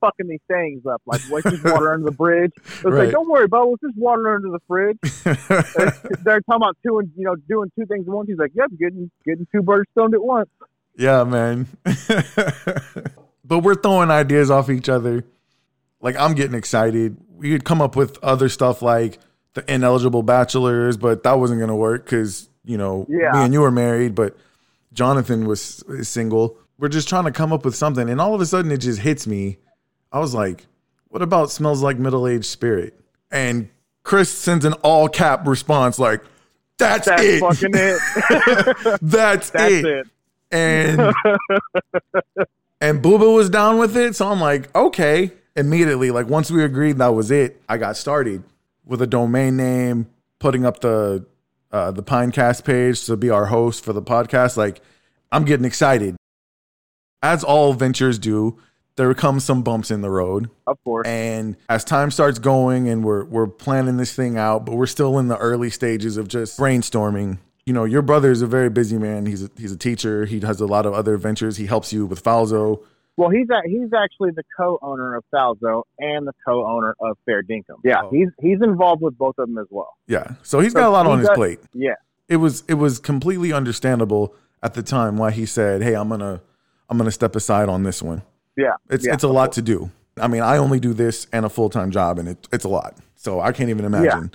[0.00, 1.02] fucking these things up.
[1.06, 2.52] Like, what's this water under the bridge?
[2.56, 3.04] It's Right.
[3.04, 3.74] like, don't worry, Bubba.
[3.74, 4.98] It's just water under the fridge.
[5.76, 5.90] They're,
[6.24, 8.28] they're talking about two and you know doing two things at once.
[8.28, 10.48] He's like, yep, getting getting two birds stoned at once.
[10.96, 11.66] yeah, man.
[13.44, 15.24] but we're throwing ideas off each other.
[16.00, 17.16] Like I'm getting excited.
[17.30, 19.18] We could come up with other stuff like
[19.54, 23.32] the ineligible bachelors, but that wasn't gonna work because you know Yeah.
[23.32, 24.36] me and you were married, but
[24.92, 26.56] Jonathan was single.
[26.78, 29.00] We're just trying to come up with something, and all of a sudden it just
[29.00, 29.58] hits me.
[30.12, 30.66] I was like,
[31.08, 32.98] "What about smells like middle aged spirit?"
[33.30, 33.68] And
[34.02, 36.22] Chris sends an all cap response like,
[36.78, 37.40] "That's, That's it.
[37.40, 38.98] fucking it.
[39.02, 40.06] That's, That's it." it.
[40.50, 41.00] And
[42.80, 45.32] and Booba was down with it, so I'm like, okay.
[45.56, 48.44] Immediately, like once we agreed that was it, I got started
[48.84, 50.06] with a domain name,
[50.38, 51.26] putting up the
[51.72, 54.56] uh, the Pinecast page to be our host for the podcast.
[54.56, 54.80] Like,
[55.32, 56.16] I'm getting excited.
[57.22, 58.58] As all ventures do,
[59.04, 60.50] there comes some bumps in the road.
[60.66, 61.06] Of course.
[61.08, 65.18] And as time starts going and we're we're planning this thing out, but we're still
[65.18, 67.38] in the early stages of just brainstorming.
[67.66, 69.26] You know, your brother is a very busy man.
[69.26, 70.24] He's a, he's a teacher.
[70.24, 71.56] He has a lot of other ventures.
[71.58, 72.82] He helps you with Falzo.
[73.18, 77.76] Well, he's a, he's actually the co-owner of Falzo and the co-owner of Fair Dinkum.
[77.84, 78.10] Yeah, Oh.
[78.10, 79.96] he's he's involved with both of them as well.
[80.06, 80.34] Yeah.
[80.42, 81.58] So he's got a lot on his does- plate.
[81.74, 81.94] Yeah,
[82.28, 86.20] It was it was completely understandable at the time why he said, "Hey, I'm going
[86.20, 86.40] to
[86.88, 88.22] I'm going to step aside on this one."
[88.58, 88.72] Yeah.
[88.90, 89.14] It's yeah.
[89.14, 89.90] it's a lot to do.
[90.20, 92.68] I mean, I only do this and a full time job, and it, it's a
[92.68, 92.96] lot.
[93.16, 94.32] So I can't even imagine.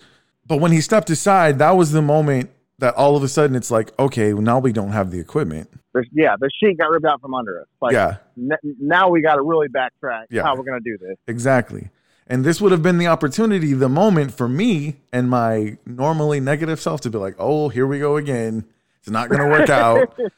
[0.48, 3.70] But when he stepped aside, that was the moment that all of a sudden it's
[3.72, 5.70] like, okay, well, now we don't have the equipment.
[5.94, 7.68] There's, yeah, the sheet got ripped out from under us.
[7.82, 10.42] Like, yeah, n- now we got to really backtrack Yeah.
[10.44, 11.18] how we're gonna do this.
[11.28, 11.90] exactly.
[12.28, 16.80] And this would have been the opportunity, the moment for me and my normally negative
[16.80, 18.64] self to be like, oh, here we go again.
[19.02, 20.18] It's not going to work out.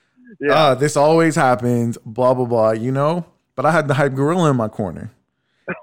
[0.41, 0.53] Yeah.
[0.53, 3.25] uh, this always happens, blah, blah, blah, you know?
[3.55, 5.11] But I had the hype gorilla in my corner.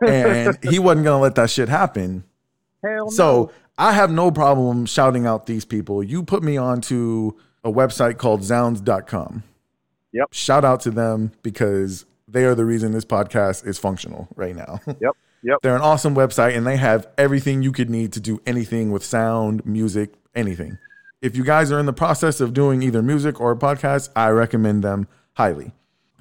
[0.06, 2.24] And he wasn't going to let that shit happen.
[2.84, 3.10] Hell no.
[3.10, 6.02] So I have no problem shouting out these people.
[6.02, 7.32] You put me onto
[7.64, 9.42] a website called zounds.com.
[10.12, 10.28] Yep.
[10.32, 14.80] Shout out to them because they are the reason this podcast is functional right now.
[15.00, 15.16] Yep.
[15.44, 15.58] Yep.
[15.62, 19.04] They're an awesome website and they have everything you could need to do anything with
[19.04, 20.78] sound, music, anything.
[21.20, 24.28] If you guys are in the process of doing either music or a podcast, I
[24.28, 25.72] recommend them highly.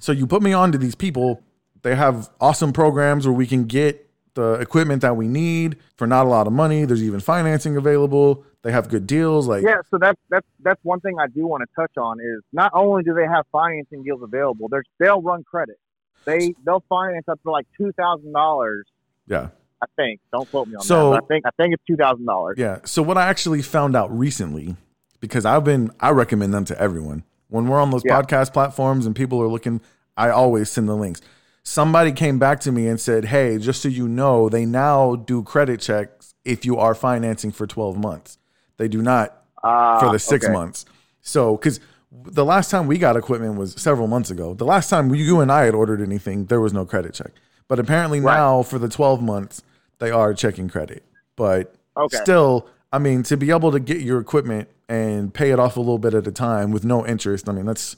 [0.01, 1.41] So you put me on to these people.
[1.83, 6.25] They have awesome programs where we can get the equipment that we need for not
[6.25, 6.85] a lot of money.
[6.85, 8.43] There's even financing available.
[8.63, 9.47] They have good deals.
[9.47, 12.41] Like Yeah, so that's that's that's one thing I do want to touch on is
[12.51, 15.77] not only do they have financing deals available, there's they'll run credit.
[16.25, 18.85] They they'll finance up to like two thousand dollars.
[19.27, 19.49] yeah.
[19.83, 20.19] I think.
[20.31, 21.21] Don't quote me on So- that.
[21.21, 22.55] But I think I think it's two thousand dollars.
[22.59, 22.79] Yeah.
[22.85, 24.75] So what I actually found out recently,
[25.19, 27.23] because I've been I recommend them to everyone.
[27.51, 28.19] When we're on those Yeah.
[28.19, 29.81] podcast platforms and people are looking,
[30.17, 31.21] I always send the links.
[31.63, 35.43] Somebody came back to me and said, Hey, just so you know, they now do
[35.43, 38.37] credit checks if you are financing for 12 months.
[38.77, 40.51] They do not Uh, for the six okay.
[40.53, 40.85] months.
[41.21, 41.79] So, because
[42.11, 44.53] the last time we got equipment was several months ago.
[44.53, 47.31] The last time you and I had ordered anything, there was no credit check.
[47.67, 48.35] But apparently Right.
[48.37, 49.61] now for the 12 months,
[49.99, 51.03] they are checking credit.
[51.35, 52.17] But Okay.
[52.17, 55.79] still, I mean, to be able to get your equipment and pay it off a
[55.79, 57.95] little bit at a time with no interest, I mean, that's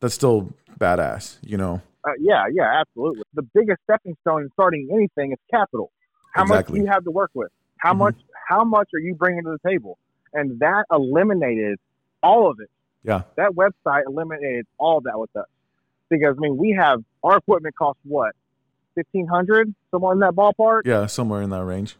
[0.00, 1.82] that's still badass, you know.
[2.02, 3.22] Uh, yeah, yeah, absolutely.
[3.34, 5.90] The biggest stepping stone in starting anything is capital.
[6.32, 6.78] How much Exactly.
[6.80, 7.50] do you have to work with?
[7.76, 7.98] How Mhm.
[7.98, 8.16] much
[8.48, 9.98] how much are you bringing to the table?
[10.32, 11.78] And that eliminated
[12.22, 12.70] all of it.
[13.02, 13.22] Yeah.
[13.36, 15.46] That website eliminated all that with us.
[16.10, 18.34] Because I mean, we have our equipment costs what?
[18.94, 20.82] Fifteen hundred, somewhere in that ballpark.
[20.86, 21.96] Yeah, somewhere in that range.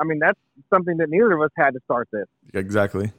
[0.00, 0.38] I mean, that's
[0.70, 2.26] something that neither of us had to start this.
[2.54, 3.12] Exactly.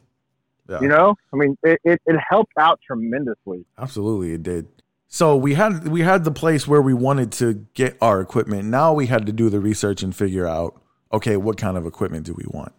[0.69, 0.80] Yeah.
[0.82, 3.65] You know, I mean, it, it, it helped out tremendously.
[3.78, 4.67] Absolutely, it did.
[5.08, 8.65] So we had we had the place where we wanted to get our equipment.
[8.69, 12.26] Now we had to do the research and figure out, okay, what kind of equipment
[12.26, 12.71] do we want?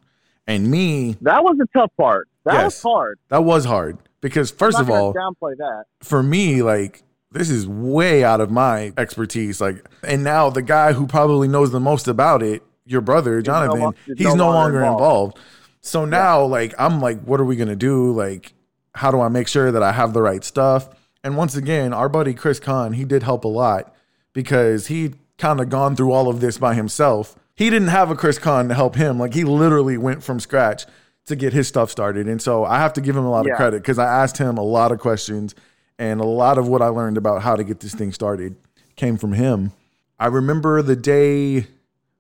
[0.47, 2.29] And me, That was the tough part.
[2.45, 2.65] That Yes.
[2.65, 3.19] was hard.
[3.29, 5.85] that was hard because first I'm of not all, downplay that.
[6.03, 9.61] for me, like this is way out of my expertise.
[9.61, 13.93] Like, and now the guy who probably knows the most about it, your brother Jonathan,
[14.07, 15.37] he's no no longer longer involved.
[15.37, 15.39] involved.
[15.85, 18.11] So now, like, I'm like, what are we gonna do?
[18.11, 18.55] Like,
[18.95, 20.89] how do I make sure that I have the right stuff?
[21.23, 23.95] And once again, our buddy Chris Kahn, he did help a lot
[24.33, 27.37] because he kind of gone through all of this by himself.
[27.55, 29.19] He didn't have a Chris Kahn to help him.
[29.19, 30.87] Like, he literally went from scratch
[31.27, 32.29] to get his stuff started.
[32.29, 33.53] And so I have to give him a lot Yeah.
[33.53, 35.55] of credit because I asked him a lot of questions
[35.99, 38.57] and a lot of what I learned about how to get this thing started
[38.97, 39.73] came from him.
[40.19, 41.67] I remember the day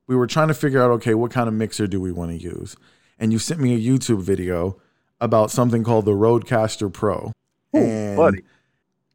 [0.06, 2.36] we were trying to figure out okay, what kind of mixer do we want to
[2.36, 2.76] use?
[3.18, 4.76] And you sent me a YouTube video
[5.20, 7.32] about something called the RodeCaster Pro.
[7.72, 8.42] and buddy.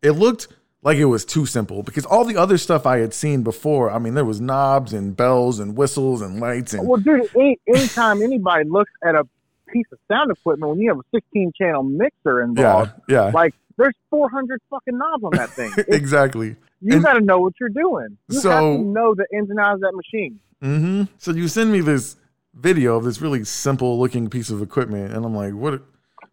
[0.01, 0.47] it looked
[0.81, 3.99] like it was too simple because all the other stuff I had seen before, I
[3.99, 8.21] mean, there was knobs and bells and whistles and lights and Well, dude, any, anytime
[8.21, 9.27] anybody looks at a
[9.67, 13.31] piece of sound equipment when you have a 16 channel mixer involved, yeah, yeah.
[13.33, 15.71] like there's 400 fucking knobs on that thing.
[15.89, 16.55] Exactly.
[16.81, 18.17] you got to know what you're doing.
[18.29, 20.39] You have So- to know the ins and outs of that machine.
[20.61, 22.15] hmm So you send me this
[22.59, 25.81] video of this really simple looking piece of equipment, and I'm like, what?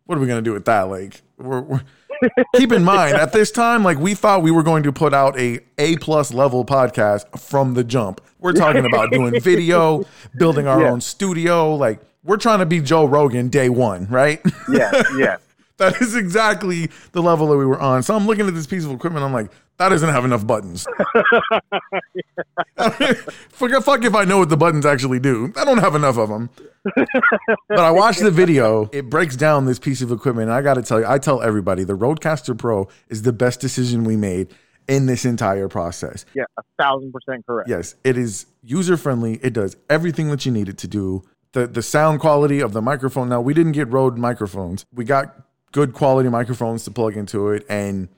[0.07, 0.83] What are we gonna do with that?
[0.83, 1.83] Like, we're, we're
[2.57, 5.39] keep in mind at this time, like we thought we were going to put out
[5.39, 8.21] a A plus level podcast from the jump.
[8.39, 10.05] We're talking about doing video,
[10.39, 10.91] building our Yeah.
[10.91, 11.75] own studio.
[11.75, 14.41] Like, we're trying to be Joe Rogan day one, right?
[14.71, 15.37] Yeah, yeah.
[15.79, 18.03] That is exactly the level that we were on.
[18.03, 19.25] So I'm looking at this piece of equipment.
[19.25, 20.87] I'm like, that doesn't have enough buttons.
[23.51, 25.53] Forget fuck if I know what the buttons actually do.
[25.57, 26.49] I don't have enough of them.
[27.69, 28.89] but I watched the video.
[28.93, 30.49] It breaks down this piece of equipment.
[30.49, 33.61] And I got to tell you, I tell everybody the RodeCaster Pro is the best
[33.61, 34.55] decision we made
[34.89, 36.25] in this entire process.
[36.35, 37.69] Yeah, a thousand percent correct.
[37.69, 39.39] Yes, it is user friendly.
[39.43, 41.23] It does everything that you need it to do.
[41.53, 43.29] The the sound quality of the microphone.
[43.29, 44.85] Now we didn't get Rode microphones.
[44.93, 45.46] We got
[45.77, 47.67] good quality microphones to plug into it.
[47.69, 48.09] And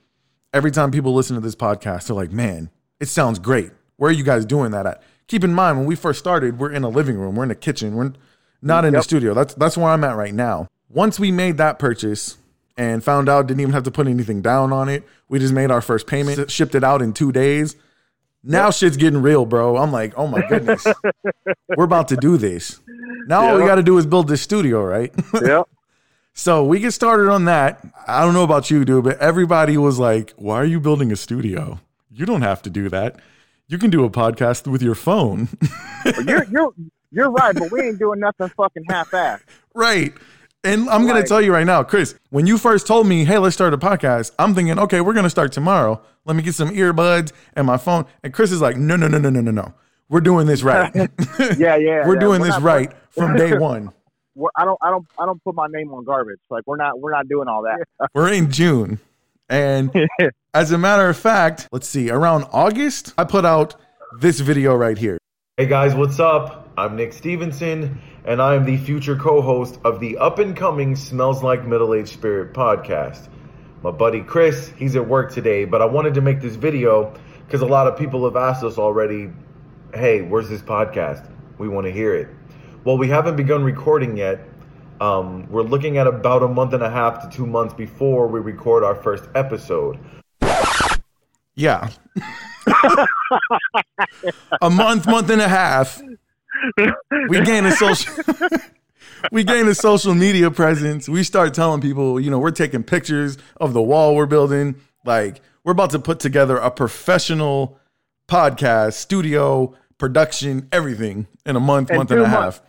[0.53, 2.69] every time people listen to this podcast, they're like, "Man,
[3.01, 3.71] it sounds great.
[3.97, 6.71] Where are you guys doing that at?" Keep in mind when we first started, we're
[6.71, 8.13] in a living room, we're in a kitchen, we're
[8.61, 9.33] not in a studio.
[9.33, 10.69] That's that's where I'm at right now.
[10.87, 12.37] Once we made that purchase
[12.77, 15.69] and found out didn't even have to put anything down on it, we just made
[15.69, 17.75] our first payment, shipped it out in two days.
[18.41, 19.75] Now shit's getting real, bro.
[19.75, 20.87] I'm like, oh my goodness,
[21.77, 22.79] we're about to do this.
[23.27, 25.13] Now all we got to do is build this studio, right?
[25.33, 25.67] Yep.
[26.39, 27.85] So we get started on that.
[28.07, 31.17] I don't know about you, dude, but everybody was like, why are you building a
[31.17, 31.81] studio?
[32.09, 33.19] You don't have to do that.
[33.67, 35.49] You can do a podcast with your phone.
[36.25, 36.73] you're you're
[37.11, 39.41] you're right, but we ain't doing nothing fucking half assed.
[39.73, 40.13] right.
[40.63, 43.37] And I'm going to tell you right now, Chris, when you first told me, hey,
[43.37, 46.01] let's start a podcast, I'm thinking, okay, we're going to start tomorrow.
[46.25, 48.05] Let me get some earbuds and my phone.
[48.23, 49.73] And Chris is like, no, no, no, no, no, no, no.
[50.09, 50.93] We're doing this right.
[51.57, 51.77] Yeah, yeah.
[52.07, 52.19] we're yeah.
[52.19, 53.93] doing this not- right from day one.
[54.39, 56.39] We're- I don't I don't I don't put my name on garbage.
[56.49, 57.83] Like we're not we're not doing all that.
[58.13, 58.99] We're in June.
[59.49, 59.91] And
[60.53, 63.75] as a matter of fact, let's see, around August, I put out
[64.19, 65.17] this video right here.
[65.57, 66.69] Hey guys, what's up?
[66.77, 70.95] I'm Nick Stevenson, and I am the future co host of the up and coming
[70.95, 73.27] Smells Like Middle Aged Spirit podcast.
[73.83, 77.13] My buddy Chris, he's at work today, but I wanted to make this video
[77.45, 79.29] because a lot of people have asked us already
[79.93, 81.29] hey, where's this podcast?
[81.57, 82.29] We want to hear it.
[82.85, 84.39] Well, we haven't begun recording yet.
[85.01, 88.39] Um, we're looking at about a month and a half to two months before we
[88.39, 89.99] record our first episode.
[91.55, 91.89] Yeah.
[94.61, 96.01] a month, month and a half.
[97.27, 98.13] We gain a social
[99.31, 101.09] we gain a social media presence.
[101.09, 104.75] We start telling people, you know, we're taking pictures of the wall we're building.
[105.05, 107.77] Like, we're about to put together a professional
[108.29, 112.61] podcast, studio, production, everything in a month, In month and two a half.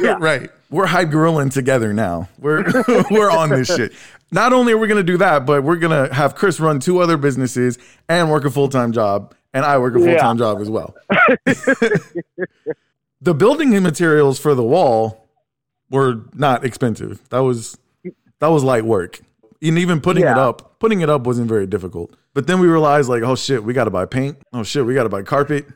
[0.00, 0.16] Yeah.
[0.20, 0.50] right.
[0.70, 2.28] We're hype gorilling together now.
[2.38, 2.64] We're
[3.10, 3.92] we're on this shit.
[4.32, 7.16] Not only are we gonna do that, but we're gonna have Chris run two other
[7.16, 10.68] businesses and work a full time job, and I work a full time job as
[10.68, 10.94] well.
[13.20, 15.28] the building materials for the wall
[15.90, 17.20] were not expensive.
[17.30, 17.78] That was
[18.40, 19.20] that was light work.
[19.62, 22.14] And even putting it up, putting it up wasn't very difficult.
[22.34, 24.36] But then we realized like, oh shit, we gotta buy paint.
[24.52, 25.66] Oh shit, we gotta buy carpet.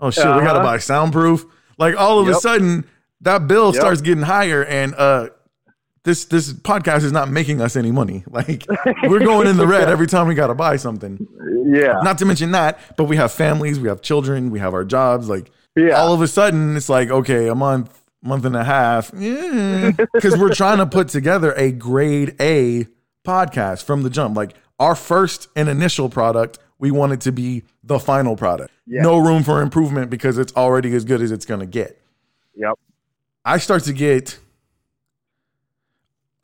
[0.00, 0.62] Oh shit, we gotta Uh-huh.
[0.62, 1.44] buy soundproof.
[1.76, 2.84] Like all of a sudden,
[3.22, 3.74] that bill Yep.
[3.74, 5.28] starts getting higher and uh
[6.04, 8.24] this this podcast is not making us any money.
[8.30, 8.64] Like
[9.02, 11.26] we're going in the red every time we gotta buy something.
[11.66, 12.00] Yeah.
[12.02, 15.28] Not to mention that, but we have families, we have children, we have our jobs.
[15.28, 16.00] Like Yeah.
[16.00, 20.54] all of a sudden, it's like okay, a month, month and a half, because we're
[20.54, 22.86] trying to put together a grade A
[23.26, 24.36] podcast from the jump.
[24.36, 28.70] Like our first and initial product, we want it to be the final product.
[28.86, 29.02] Yeah.
[29.02, 32.00] No room for improvement because it's already as good as it's gonna get.
[32.54, 32.78] Yep.
[33.48, 34.38] I start to get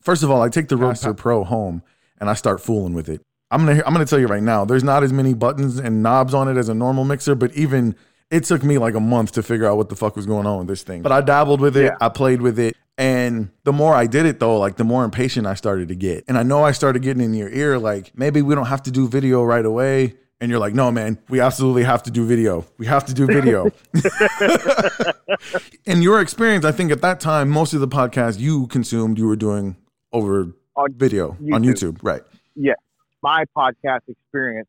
[0.01, 1.83] First of all, I take the Roadster Pro home
[2.19, 3.23] and I start fooling with it.
[3.51, 6.35] I'm gonna I'm gonna tell you right now, there's not as many buttons and knobs
[6.35, 7.95] on it as a normal mixer, but even
[8.31, 10.59] it took me like a month to figure out what the fuck was going on
[10.59, 11.03] with this thing.
[11.03, 11.97] But I dabbled with it, Yeah.
[12.01, 15.47] I played with it, and the more I did it though, like the more impatient
[15.47, 16.25] I started to get.
[16.27, 18.91] And I know I started getting in your ear, like maybe we don't have to
[18.91, 20.15] do video right away.
[20.41, 22.67] And you're like, no, man, we absolutely have to do video.
[22.77, 23.71] We have to do video.
[25.87, 29.27] in your experience, I think at that time, most of the podcasts you consumed, you
[29.27, 29.77] were doing
[30.13, 31.95] over On video on YouTube.
[31.95, 32.23] YouTube, right?
[32.57, 32.77] yes,
[33.23, 34.69] my podcast experience,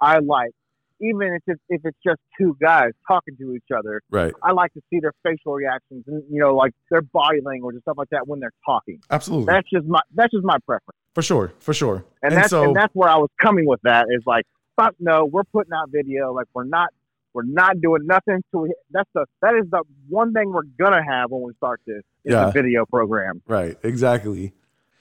[0.00, 0.50] I like,
[1.00, 4.32] even if it's, if it's just two guys talking to each other, Right.
[4.42, 7.82] I like to see their facial reactions and you know, like their body language and
[7.82, 9.00] stuff like that when they're talking.
[9.10, 9.46] Absolutely.
[9.46, 11.52] That's just my that's just my preference, for sure.
[11.58, 12.04] For sure.
[12.22, 14.44] and, And, that's so, and that's where I was coming with that is like,
[14.76, 16.88] fuck no, we're putting out video, like we're not
[17.34, 21.30] we're not doing nothing to that's the that is the one thing we're gonna have
[21.30, 22.46] when we start this is Yeah.
[22.46, 23.40] the video program.
[23.46, 23.76] right.
[23.82, 24.52] Exactly.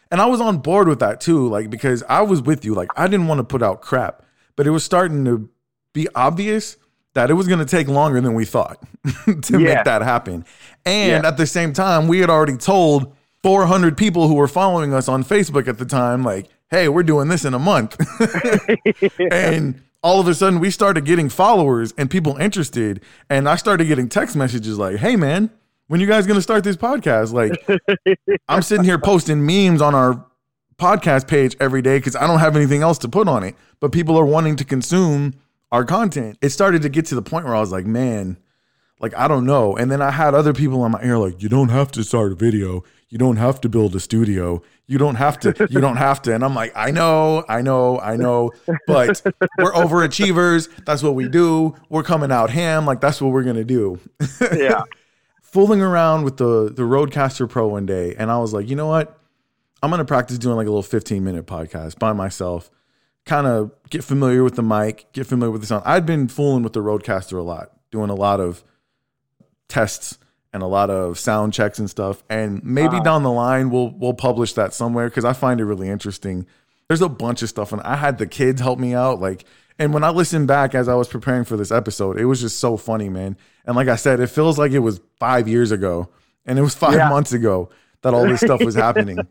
[0.09, 2.73] And I was on board with that too, like, because I was with you.
[2.73, 4.23] Like, I didn't want to put out crap,
[4.57, 5.49] but it was starting to
[5.93, 6.75] be obvious
[7.13, 8.77] that it was going to take longer than we thought
[9.25, 9.75] to Yeah.
[9.75, 10.43] make that happen.
[10.85, 11.27] And Yeah.
[11.29, 15.23] at the same time, we had already told 400 people who were following us on
[15.23, 17.97] Facebook at the time, like, hey, we're doing this in a month.
[19.31, 23.01] and all of a sudden, we started getting followers and people interested.
[23.29, 25.51] And I started getting text messages like, hey, man,
[25.87, 27.33] when you guys going to start this podcast?
[27.33, 30.25] Like, I'm sitting here posting memes on our
[30.77, 33.55] podcast page every day because I don't have anything else to put on it.
[33.79, 35.35] But people are wanting to consume
[35.71, 36.37] our content.
[36.41, 38.37] It started to get to the point where I was like, man,
[38.99, 39.75] like I don't know.
[39.75, 42.31] And then I had other people on my ear like, you don't have to start
[42.31, 42.83] a video.
[43.11, 44.63] You don't have to build a studio.
[44.87, 45.67] You don't have to.
[45.69, 46.33] You don't have to.
[46.33, 48.51] And I'm like, I know, I know, I know.
[48.87, 49.21] But
[49.57, 50.69] we're overachievers.
[50.85, 51.75] That's what we do.
[51.89, 52.85] We're coming out ham.
[52.85, 53.99] Like that's what we're gonna do
[54.53, 54.83] yeah.
[55.41, 58.87] fooling around with the the RodeCaster Pro one day, and I was like, you know
[58.87, 59.19] what?
[59.83, 62.71] I'm gonna practice doing like a little 15 minute podcast by myself,
[63.25, 65.83] kind of get familiar with the mic, get familiar with the sound.
[65.85, 68.63] I'd been fooling with the RodeCaster a lot, doing a lot of
[69.67, 70.17] tests
[70.53, 72.23] and a lot of sound checks and stuff.
[72.29, 73.03] And maybe uh-huh.
[73.03, 76.45] down the line we'll we'll publish that somewhere because I find it really interesting.
[76.87, 79.45] There's a bunch of stuff, and I had the kids help me out, like.
[79.79, 82.59] And when I listened back as I was preparing for this episode, it was just
[82.59, 83.35] so funny, man.
[83.65, 86.09] And like I said, it feels like it was five years ago,
[86.45, 87.09] and it was five Yeah.
[87.09, 87.69] months ago
[88.03, 89.17] that all this stuff was happening.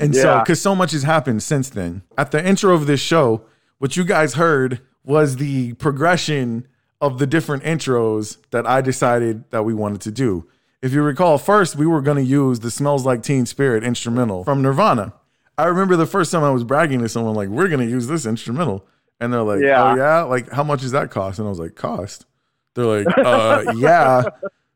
[0.00, 2.02] And so, because so much has happened since then.
[2.16, 3.42] At the intro of this show,
[3.78, 6.66] what you guys heard was the progression
[7.02, 10.48] of the different intros that I decided that we wanted to do.
[10.80, 14.44] If you recall, first we were going to use the Smells Like Teen Spirit instrumental
[14.44, 15.12] from Nirvana.
[15.58, 18.06] I remember the first time I was bragging to someone, like, we're going to use
[18.06, 18.86] this instrumental.
[19.20, 19.92] And they're like, Yeah.
[19.92, 20.22] oh, yeah?
[20.22, 21.38] Like, how much does that cost?
[21.38, 22.24] And I was like, cost?
[22.74, 24.22] They're like, uh, yeah.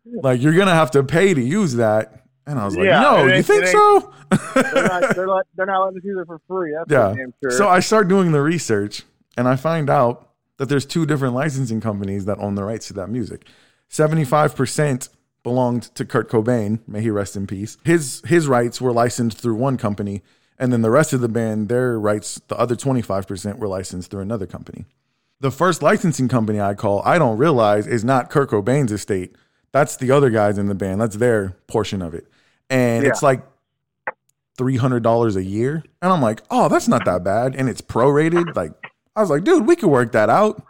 [0.04, 2.24] Like, you're going to have to pay to use that.
[2.46, 4.12] And I was like, Yeah, no, you think so?
[4.54, 6.74] They're not, they're, let, they're not letting us use it for free.
[6.76, 7.14] That's Yeah.
[7.42, 7.50] sure.
[7.50, 9.02] So I start doing the research
[9.36, 12.92] and I find out that there's two different licensing companies that own the rights to
[12.94, 13.46] that music.
[13.90, 15.08] 75%
[15.42, 17.78] belonged to Kurt Cobain, may he rest in peace.
[17.84, 20.22] His his rights were licensed through one company
[20.58, 24.22] and then the rest of the band their rights the other 25% were licensed through
[24.22, 24.86] another company.
[25.40, 29.36] The first licensing company I call, I don't realize is not Kurt Cobain's estate.
[29.70, 31.00] That's the other guys in the band.
[31.00, 32.26] That's their portion of it.
[32.70, 33.42] And it's like
[34.58, 35.84] $300 a year.
[36.00, 37.54] And I'm like, oh, that's not that bad.
[37.54, 38.56] And it's prorated.
[38.56, 38.72] Like,
[39.16, 40.62] I was like, dude, we could work that out.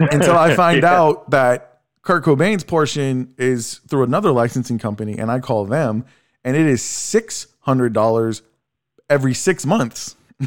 [0.00, 0.94] Until I find Yeah.
[0.94, 6.04] out that Kurt Cobain's portion is through another licensing company, and I call them,
[6.44, 8.42] and it is $600
[9.10, 10.16] every six months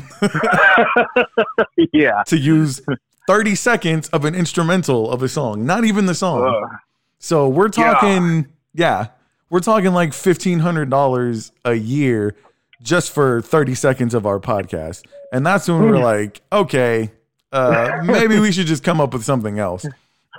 [1.94, 2.24] yeah.
[2.28, 2.82] to use
[3.28, 6.44] 30 seconds of an instrumental of a song, not even the song.
[6.64, 6.80] Ugh.
[7.20, 9.08] So we're talking, yeah,
[9.50, 12.36] we're talking like fifteen hundred dollars a year
[12.82, 17.12] just for thirty seconds of our podcast, and that's when we're like, okay,
[17.52, 19.86] uh, maybe we should just come up with something else.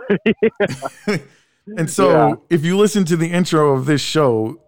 [1.76, 2.34] and so, Yeah.
[2.48, 4.60] if you listen to the intro of this show,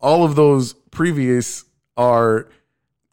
[0.00, 1.64] all of those previous
[1.96, 2.48] are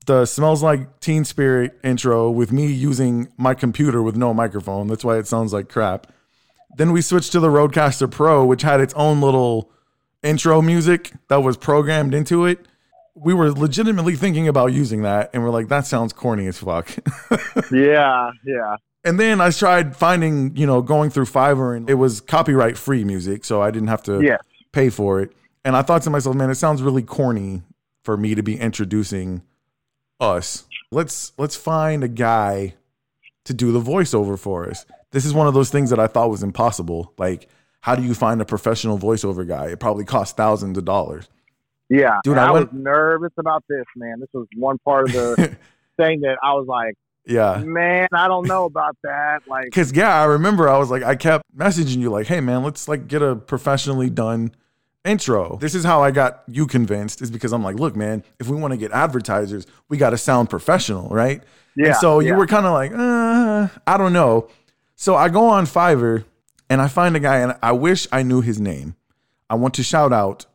[0.06, 4.88] the smells like teen spirit intro with me using my computer with no microphone.
[4.88, 6.08] That's why it sounds like crap.
[6.76, 9.72] Then we switched to the RodeCaster Pro which had its own little
[10.22, 12.66] intro music that was programmed into it
[13.16, 16.90] we were legitimately thinking about using that and we're like that sounds corny as fuck
[17.72, 18.32] Yeah.
[18.46, 18.78] Yeah.
[19.04, 23.04] and then i tried finding you know going through fiverr and it was copyright free
[23.04, 24.42] music so i didn't have to Yes.
[24.72, 25.32] pay for it.
[25.66, 27.62] And I thought to myself, man, it sounds really corny
[28.04, 29.44] for me to be introducing
[30.20, 30.66] us.
[30.92, 32.74] Let's let's find a guy
[33.46, 34.86] to do the voiceover for us.
[35.12, 37.14] This is one of those things that I thought was impossible.
[37.18, 37.48] Like,
[37.80, 39.68] how do you find a professional voiceover guy?
[39.68, 41.30] It probably costs thousands of dollars.
[41.90, 44.20] Yeah, Dude, I I, went- was nervous about this, man.
[44.20, 45.58] This was one part of the
[45.98, 47.62] thing that I was like, Yeah.
[47.64, 49.42] man, I don't know about that.
[49.48, 52.64] Like, Cause yeah, I remember I was like, I kept messaging you like, hey man,
[52.64, 54.54] let's like get a professionally done
[55.06, 55.58] intro.
[55.60, 58.56] This is how I got you convinced, is because I'm like, look, man, if we
[58.56, 61.44] want to get advertisers, we got to sound professional, right?
[61.76, 61.88] yeah.
[61.88, 62.38] And so you yeah.
[62.38, 64.48] were kind of like, uh, I don't know.
[64.96, 66.24] So I go on Fiverr
[66.70, 68.96] and I find a guy, and I wish I knew his name.
[69.50, 70.46] I want to shout out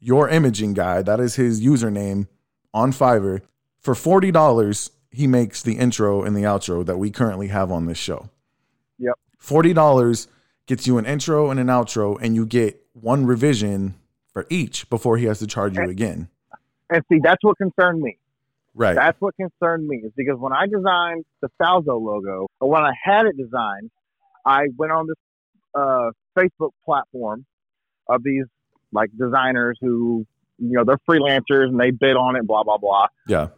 [0.00, 1.02] your imaging guy.
[1.02, 2.28] That is his username
[2.72, 3.42] on Fiverr.
[3.78, 7.86] For forty dollars, he makes the intro and the outro that we currently have on
[7.86, 8.28] this show.
[8.98, 9.14] Yep.
[9.38, 10.28] Forty dollars
[10.66, 13.94] gets you an intro and an outro, and you get one revision
[14.32, 16.28] for each before he has to charge you again.
[16.90, 18.18] And see, that's what concerned me.
[18.74, 18.94] Right.
[18.94, 22.92] That's what concerned me is because when I designed the Salzo logo, or when I
[23.02, 23.90] had it designed,
[24.44, 25.16] I went on this
[25.74, 27.44] uh, Facebook platform
[28.08, 28.44] of these
[28.92, 30.26] like designers who,
[30.58, 33.06] you know, they're freelancers and they bid on it, blah blah blah.
[33.26, 33.48] yeah.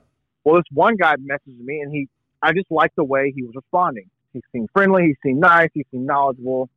[0.44, 2.08] Well, this one guy messaged me, and he,
[2.42, 4.08] I just liked the way he was responding.
[4.32, 5.02] He seemed friendly.
[5.04, 5.68] He seemed nice.
[5.74, 6.70] He seemed knowledgeable.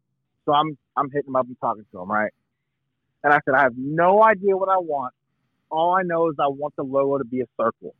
[0.45, 2.31] So I'm, I'm hitting him up and talking to him, right?
[3.23, 5.13] And I said, I have no idea what I want.
[5.71, 7.95] All I know is I want the logo to be a circle,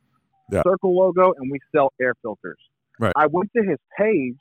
[0.52, 0.60] Yeah.
[0.66, 2.58] circle logo, and we sell air filters.
[3.00, 3.14] Right.
[3.16, 4.36] I went to his page,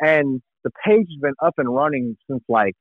[0.00, 2.74] and the page has been up and running since like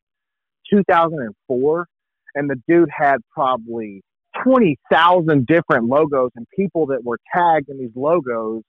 [0.74, 1.88] 2004,
[2.36, 4.04] and the dude had probably
[4.44, 8.62] 20,000 different logos and people that were tagged in these logos.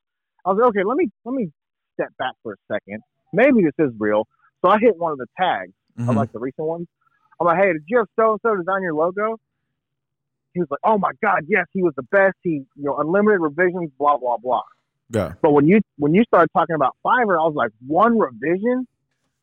[0.44, 1.48] I was like, okay, let me let me
[1.94, 3.00] step back for a second.
[3.32, 4.26] Maybe this is real.
[4.64, 6.08] So I hit one of the tags Mhm.
[6.10, 6.86] of like the recent ones.
[7.40, 9.36] I'm like, hey, did you have so and so design your logo?
[10.54, 12.34] He was like, oh my god, yes, he was the best.
[12.42, 14.62] He, you know, unlimited revisions, blah blah blah.
[15.10, 15.34] yeah.
[15.42, 18.86] But when you when you started talking about Fiverr, I was like, one revision.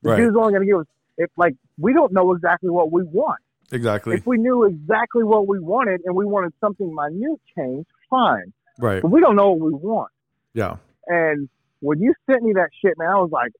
[0.01, 0.17] The Right.
[0.17, 0.87] dude's only going to give us.
[1.17, 3.39] If like we don't know exactly what we want.
[3.73, 4.15] Exactly.
[4.15, 8.53] If we knew exactly what we wanted and we wanted something minute changed, fine.
[8.79, 9.01] Right.
[9.01, 10.11] But we don't know what we want.
[10.53, 10.77] Yeah.
[11.07, 11.49] And
[11.81, 13.51] when you sent me that shit, man, I was like,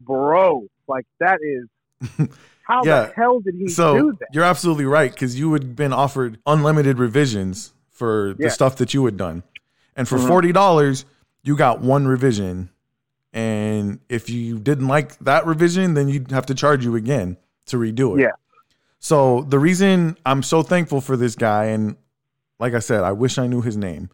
[0.00, 1.68] bro, like that is
[2.62, 3.06] how Yeah.
[3.06, 4.28] the hell did he do So that?
[4.32, 9.04] you're absolutely right because you had been offered unlimited revisions for the stuff that you
[9.06, 9.42] had done,
[9.96, 10.28] and for Mhm.
[10.28, 11.04] forty dollars
[11.42, 12.70] you got one revision,
[13.32, 17.36] and if you didn't like that revision, then you'd have to charge you again
[17.66, 18.22] to redo it.
[18.22, 18.30] Yeah.
[19.00, 21.96] So the reason I'm so thankful for this guy, and
[22.58, 24.10] like I said, I wish I knew his name,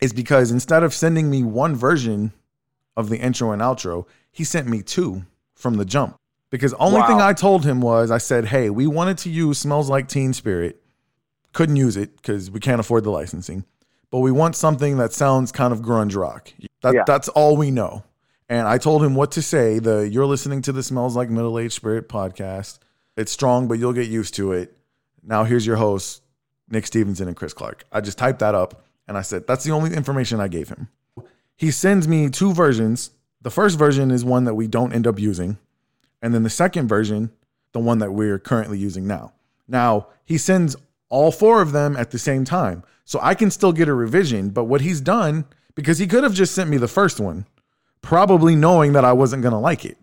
[0.00, 2.32] is because instead of sending me one version
[2.96, 6.16] of the intro and outro, he sent me two from the jump.
[6.50, 7.06] Because only Wow.
[7.08, 10.32] thing I told him was I said, "Hey, we wanted to use Smells Like Teen
[10.32, 10.82] Spirit,
[11.52, 13.64] couldn't use it because we can't afford the licensing,
[14.10, 16.52] but we want something that sounds kind of grunge rock.
[16.82, 17.02] That, Yeah.
[17.06, 18.02] That's all we know."
[18.48, 19.78] And I told him what to say.
[19.78, 22.78] The you're listening to the Smells Like Middle Age Spirit podcast.
[23.18, 24.76] It's strong, but you'll get used to it.
[25.24, 26.20] Now here's your hosts,
[26.70, 27.84] Nick Stevenson and Chris Clark.
[27.90, 30.88] I just typed that up and I said, that's the only information I gave him.
[31.56, 33.10] He sends me two versions.
[33.42, 35.58] The first version is one that we don't end up using.
[36.22, 37.32] And then the second version,
[37.72, 39.32] the one that we're currently using now.
[39.66, 40.76] Now, he sends
[41.08, 42.84] all four of them at the same time.
[43.04, 44.50] So I can still get a revision.
[44.50, 45.44] But what he's done,
[45.74, 47.46] because he could have just sent me the first one,
[48.00, 49.98] probably knowing that I wasn't going to like it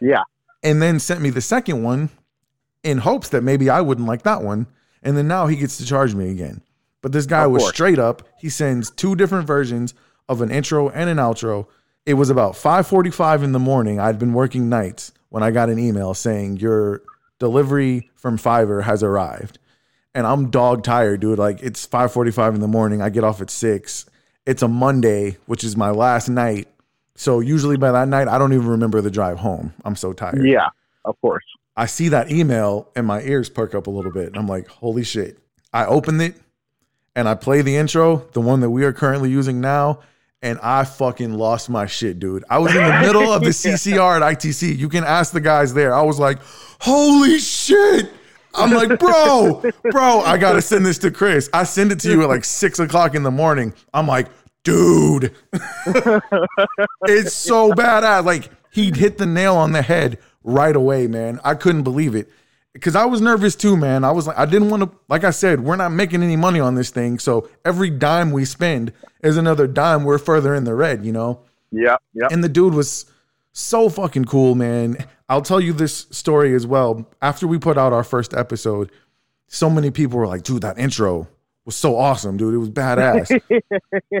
[0.00, 0.22] Yeah.
[0.64, 2.10] and then sent me the second one
[2.82, 4.66] in hopes that maybe I wouldn't like that one.
[5.02, 6.62] And then now he gets to charge me again.
[7.02, 7.74] But this guy Of was course.
[7.74, 8.22] straight up.
[8.38, 9.94] He sends two different versions
[10.28, 11.66] of an intro and an outro.
[12.06, 13.98] It was about 5:45 in the morning.
[13.98, 17.02] I'd been working nights when I got an email saying your
[17.38, 19.58] delivery from Fiverr has arrived.
[20.14, 21.38] And I'm dog tired, dude.
[21.38, 23.00] Like it's 5:45 in the morning.
[23.00, 24.06] I get off at 6.
[24.44, 26.68] It's a Monday, which is my last night.
[27.14, 29.72] So usually by that night I don't even remember the drive home.
[29.84, 30.44] I'm so tired.
[30.44, 30.68] Yeah.
[31.04, 31.44] Of course.
[31.80, 34.26] I see that email and my ears perk up a little bit.
[34.26, 35.38] And I'm like, holy shit.
[35.72, 36.34] I opened it
[37.16, 40.00] and I play the intro, the one that we are currently using now,
[40.42, 42.44] and I fucking lost my shit, dude.
[42.50, 44.76] I was in the middle of the CCR at ITC.
[44.76, 45.94] You can ask the guys there.
[45.94, 46.40] I was like,
[46.82, 48.10] holy shit.
[48.54, 51.48] I'm like, bro, bro, I gotta send this to Chris.
[51.54, 53.72] I send it to you at like six o'clock in the morning.
[53.94, 54.26] I'm like,
[54.64, 55.34] dude,
[57.04, 58.26] it's so badass.
[58.26, 61.40] Like he'd hit the nail on the head right away, man.
[61.44, 62.30] I couldn't believe it
[62.72, 64.04] because I was nervous too, man.
[64.04, 64.98] I was like, I didn't want to.
[65.08, 68.44] Like I said, we're not making any money on this thing, so every dime we
[68.44, 70.04] spend is another dime.
[70.04, 71.40] We're further in the red, you know.
[71.70, 71.96] Yeah.
[72.14, 72.28] Yeah.
[72.30, 73.06] And the dude was
[73.52, 75.04] so fucking cool, man.
[75.28, 77.08] I'll tell you this story as well.
[77.22, 78.90] After we put out our first episode,
[79.46, 81.28] so many people were like, dude, that intro
[81.64, 82.54] was so awesome, dude.
[82.54, 83.40] It was badass.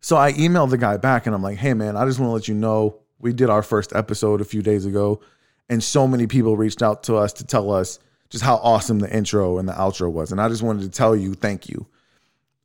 [0.00, 2.34] so I emailed the guy back and I'm like, hey, man, I just want to
[2.34, 5.20] let you know we did our first episode a few days ago.
[5.68, 7.98] And so many people reached out to us to tell us
[8.30, 10.32] just how awesome the intro and the outro was.
[10.32, 11.86] And I just wanted to tell you thank you.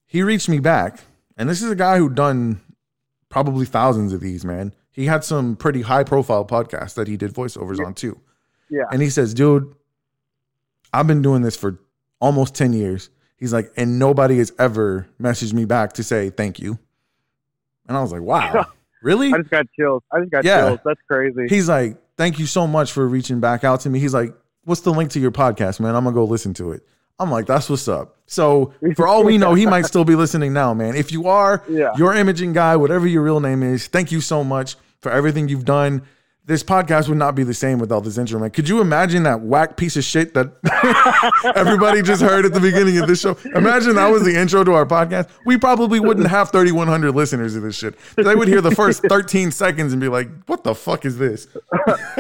[0.06, 1.00] He reached me back,
[1.38, 2.62] and this is a guy who done
[3.30, 4.74] probably thousands of these, man.
[4.92, 8.20] He had some pretty high profile podcasts that he did voiceovers on too.
[8.70, 8.84] Yeah.
[8.92, 9.74] And he says, dude,
[10.94, 11.80] I've been doing this for
[12.22, 13.10] almost 10 years.
[13.38, 16.78] He's like, and nobody has ever messaged me back to say thank you.
[17.88, 18.68] And I was like, wow,
[19.02, 19.34] really?
[19.34, 20.04] I just got chills.
[20.12, 20.68] I just got Yeah.
[20.68, 20.80] chills.
[20.86, 21.48] That's crazy.
[21.50, 24.00] He's like, thank you so much for reaching back out to me.
[24.00, 25.94] He's like, what's the link to your podcast, man?
[25.94, 26.88] I'm to go listen to it.
[27.20, 28.18] I'm like, that's what's up.
[28.28, 30.96] So for all we know, he might still be listening now, man.
[30.96, 31.92] If you are, Yeah.
[31.98, 35.66] your imaging guy, whatever your real name is, thank you so much for everything you've
[35.66, 36.04] done.
[36.46, 38.50] This podcast would not be the same without this intro, man.
[38.50, 40.52] Could you imagine that whack piece of shit that
[41.56, 43.38] everybody just heard at the beginning of this show?
[43.56, 45.30] Imagine that was the intro to our podcast.
[45.46, 47.96] We probably wouldn't have 3,100 listeners of this shit.
[48.18, 51.48] They would hear the first 13 seconds and be like, what the fuck is this?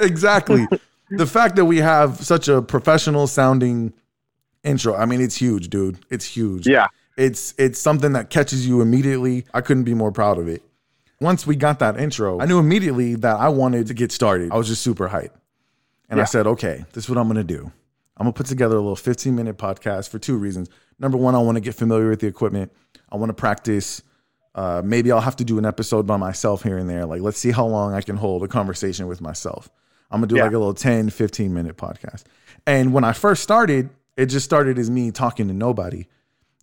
[0.00, 0.66] Exactly.
[1.10, 3.92] the fact that we have such a professional sounding
[4.64, 6.04] intro, I mean, it's huge, dude.
[6.10, 6.66] It's huge.
[6.66, 6.88] Yeah.
[7.16, 9.44] It's it's something that catches you immediately.
[9.54, 10.62] I couldn't be more proud of it.
[11.22, 14.50] Once we got that intro, I knew immediately that I wanted to get started.
[14.52, 15.30] I was just super hyped.
[16.08, 17.72] And I said, okay, this is what I'm gonna do.
[18.18, 20.68] I'm gonna put together a little 15 minute podcast for two reasons.
[20.98, 22.70] Number one, I want to get familiar with the equipment.
[23.10, 24.02] I want to practice.
[24.54, 27.06] Uh, maybe I'll have to do an episode by myself here and there.
[27.06, 29.70] Like, let's see how long I can hold a conversation with myself.
[30.10, 30.42] I'm gonna do Yeah.
[30.44, 32.24] like a little 10, 15 minute podcast.
[32.66, 36.06] And when I first started, it just started as me talking to nobody.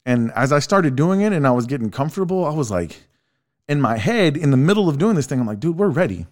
[0.05, 3.01] And as I started doing it and I was getting comfortable, I was like,
[3.70, 6.26] in my head, in the middle of doing this thing, I'm like, dude, we're ready.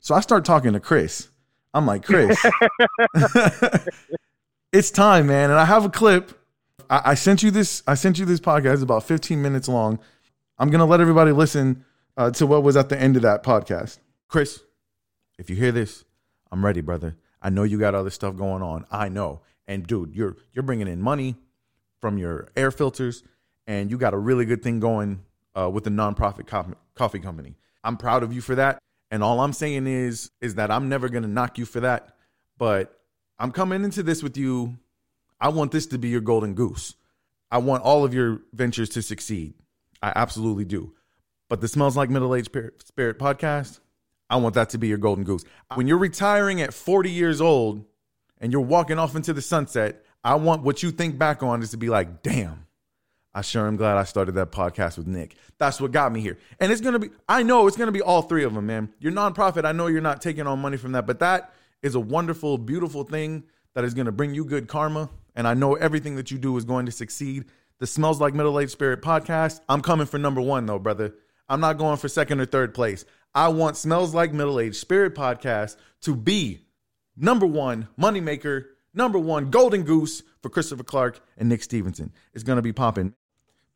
[0.00, 1.28] So I start talking to Chris.
[1.72, 2.36] I'm like, Chris,
[4.72, 5.50] it's time, man.
[5.50, 6.32] And I have a clip.
[6.90, 7.84] I, I sent you this.
[7.86, 10.00] I sent you this podcast It's about 15 minutes long.
[10.58, 11.84] I'm gonna let everybody listen
[12.16, 13.98] uh, to what was at the end of that podcast.
[14.26, 14.60] Chris,
[15.38, 16.04] if you hear this,
[16.50, 17.16] I'm ready, brother.
[17.40, 18.84] I know you got other stuff going on.
[18.90, 19.42] I know.
[19.68, 21.36] And dude, you're you're bringing in money
[22.00, 23.22] from your air filters,
[23.68, 25.20] and you got a really good thing going
[25.58, 27.56] uh, with the nonprofit co- coffee company.
[27.82, 28.78] I'm proud of you for that.
[29.10, 32.16] And all I'm saying is is that I'm never gonna knock you for that.
[32.58, 33.00] But
[33.38, 34.76] I'm coming into this with you.
[35.40, 36.94] I want this to be your golden goose.
[37.50, 39.54] I want all of your ventures to succeed.
[40.02, 40.92] I absolutely do.
[41.48, 43.80] But the Smells Like Middle Age Spirit podcast,
[44.28, 45.44] I want that to be your golden goose.
[45.74, 47.84] When you're retiring at 40 years old
[48.38, 51.70] and you're walking off into the sunset, I want what you think back on is
[51.72, 52.66] to be like, damn,
[53.32, 55.36] I sure am glad I started that podcast with Nick.
[55.58, 56.38] That's what got me here.
[56.58, 58.66] And it's going to be, I know it's going to be all three of them,
[58.66, 58.92] man.
[58.98, 61.52] Your nonprofit, I know you're not taking on money from that, but that
[61.82, 65.08] is a wonderful, beautiful thing that is going to bring you good karma.
[65.36, 67.44] And I know everything that you do is going to succeed.
[67.78, 71.14] The Smells Like Middle Age Spirit podcast, I'm coming for number one, though, brother.
[71.48, 73.04] I'm not going for second or third place.
[73.34, 76.62] I want Smells Like Middle Age Spirit podcast to be
[77.16, 82.12] number one moneymaker, number one golden goose for Christopher Clark and Nick Stevenson.
[82.34, 83.14] It's gonna be popping.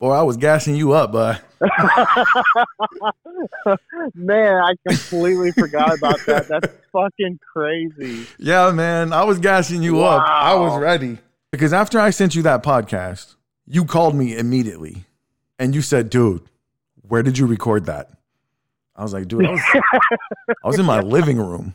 [0.05, 1.43] Boy, I was gassing you up, but
[4.15, 6.47] Man, I completely forgot about that.
[6.47, 8.27] That's fucking crazy.
[8.39, 10.23] yeah, man, I was gassing you up.
[10.29, 11.17] I was ready
[11.51, 13.37] because after I sent you that podcast,
[13.67, 15.07] you called me immediately,
[15.59, 16.43] and you said, "Dude,
[17.09, 18.11] where did you record that?"
[18.95, 19.63] I was like, "Dude, I was,
[20.63, 21.75] I was in my living room."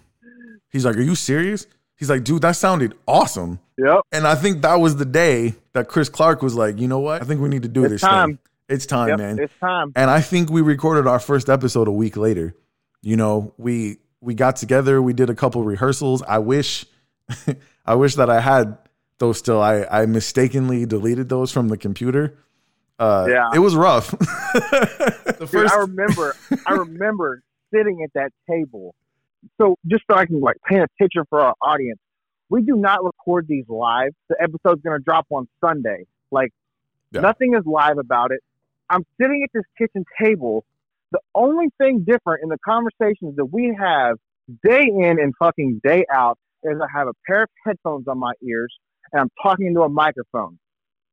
[0.72, 1.66] He's like, "Are you serious?"
[1.96, 4.02] He's like, "Dude, that sounded awesome." Yep.
[4.12, 7.22] And I think that was the day that Chris Clark was like, you know what?
[7.22, 8.30] I think we need to do It's this time.
[8.30, 8.40] thing.
[8.70, 9.18] It's time, Yep.
[9.18, 9.40] man.
[9.40, 9.92] It's time.
[9.96, 12.56] and I think we recorded our first episode a week later.
[13.02, 16.22] You know, we we got together, we did a couple rehearsals.
[16.24, 16.86] I wish
[17.86, 18.78] I wish that I had
[19.18, 19.62] those still.
[19.62, 22.38] I I mistakenly deleted those from the computer.
[23.00, 23.50] Uh Yeah.
[23.56, 24.12] it was rough.
[24.20, 26.36] the Dude, first I remember,
[26.68, 27.42] I remember
[27.74, 28.94] sitting at that table.
[29.58, 32.00] So just so I can like paint a picture for our audience,
[32.50, 34.12] we do not record these live.
[34.30, 36.06] The episode's going to drop on Sunday.
[36.32, 36.52] Like
[37.12, 37.22] Yeah.
[37.22, 38.40] nothing is live about it.
[38.90, 40.66] I'm sitting at this kitchen table.
[41.12, 44.18] The only thing different in the conversations that we have
[44.64, 48.34] day in and fucking day out is I have a pair of headphones on my
[48.44, 48.74] ears
[49.12, 50.60] and I'm talking into a microphone.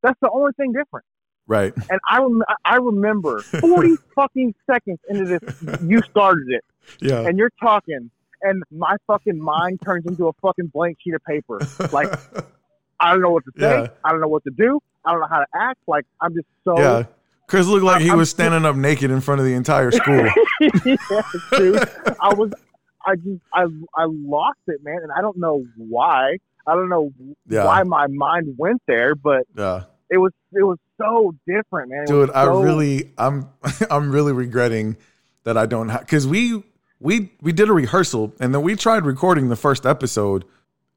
[0.02, 1.04] That's the only thing different.
[1.46, 1.72] right.
[1.90, 6.64] And I rem- I remember 40 fucking seconds into this, you started it,
[7.00, 7.26] Yeah.
[7.26, 8.10] and you're talking,
[8.42, 11.58] and my fucking mind turns into a fucking blank sheet of paper.
[11.92, 12.12] Like
[13.00, 13.82] I don't know what to say.
[13.82, 13.88] Yeah.
[14.04, 14.80] I don't know what to do.
[15.04, 15.80] I don't know how to act.
[15.86, 16.78] Like I'm just so.
[16.78, 17.04] yeah.
[17.46, 20.26] Chris looked like he I'm was standing up naked in front of the entire school.
[20.60, 21.78] yes, dude.
[22.20, 22.52] I was.
[23.06, 23.40] I just.
[23.52, 23.66] I.
[23.94, 26.38] I lost it, man, and I don't know why.
[26.66, 27.12] I don't know
[27.48, 27.64] Yeah.
[27.64, 29.84] why my mind went there, but yeah.
[30.10, 30.32] it was.
[30.52, 32.02] It was so different, man.
[32.02, 33.50] It dude was i really i'm
[33.90, 34.96] i'm really regretting
[35.44, 36.62] that i don't have because we
[37.00, 40.44] we we did a rehearsal and then we tried recording the first episode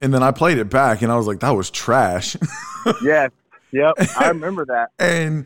[0.01, 2.35] And then I played it back and I was like, that was trash.
[3.03, 3.29] Yes.
[3.71, 3.95] Yep.
[4.17, 4.89] I remember that.
[4.97, 5.45] and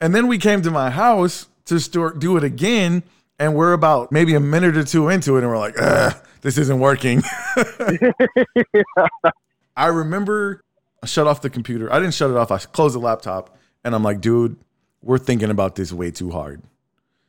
[0.00, 3.02] and then we came to my house to start do it again.
[3.38, 5.74] And we're about maybe a minute or two into it, and we're like,
[6.42, 7.22] this isn't working.
[9.76, 10.62] I remember
[11.02, 11.92] I shut off the computer.
[11.92, 12.50] I didn't shut it off.
[12.52, 14.56] I closed the laptop, and I'm like, dude,
[15.02, 16.62] we're thinking about this way too hard.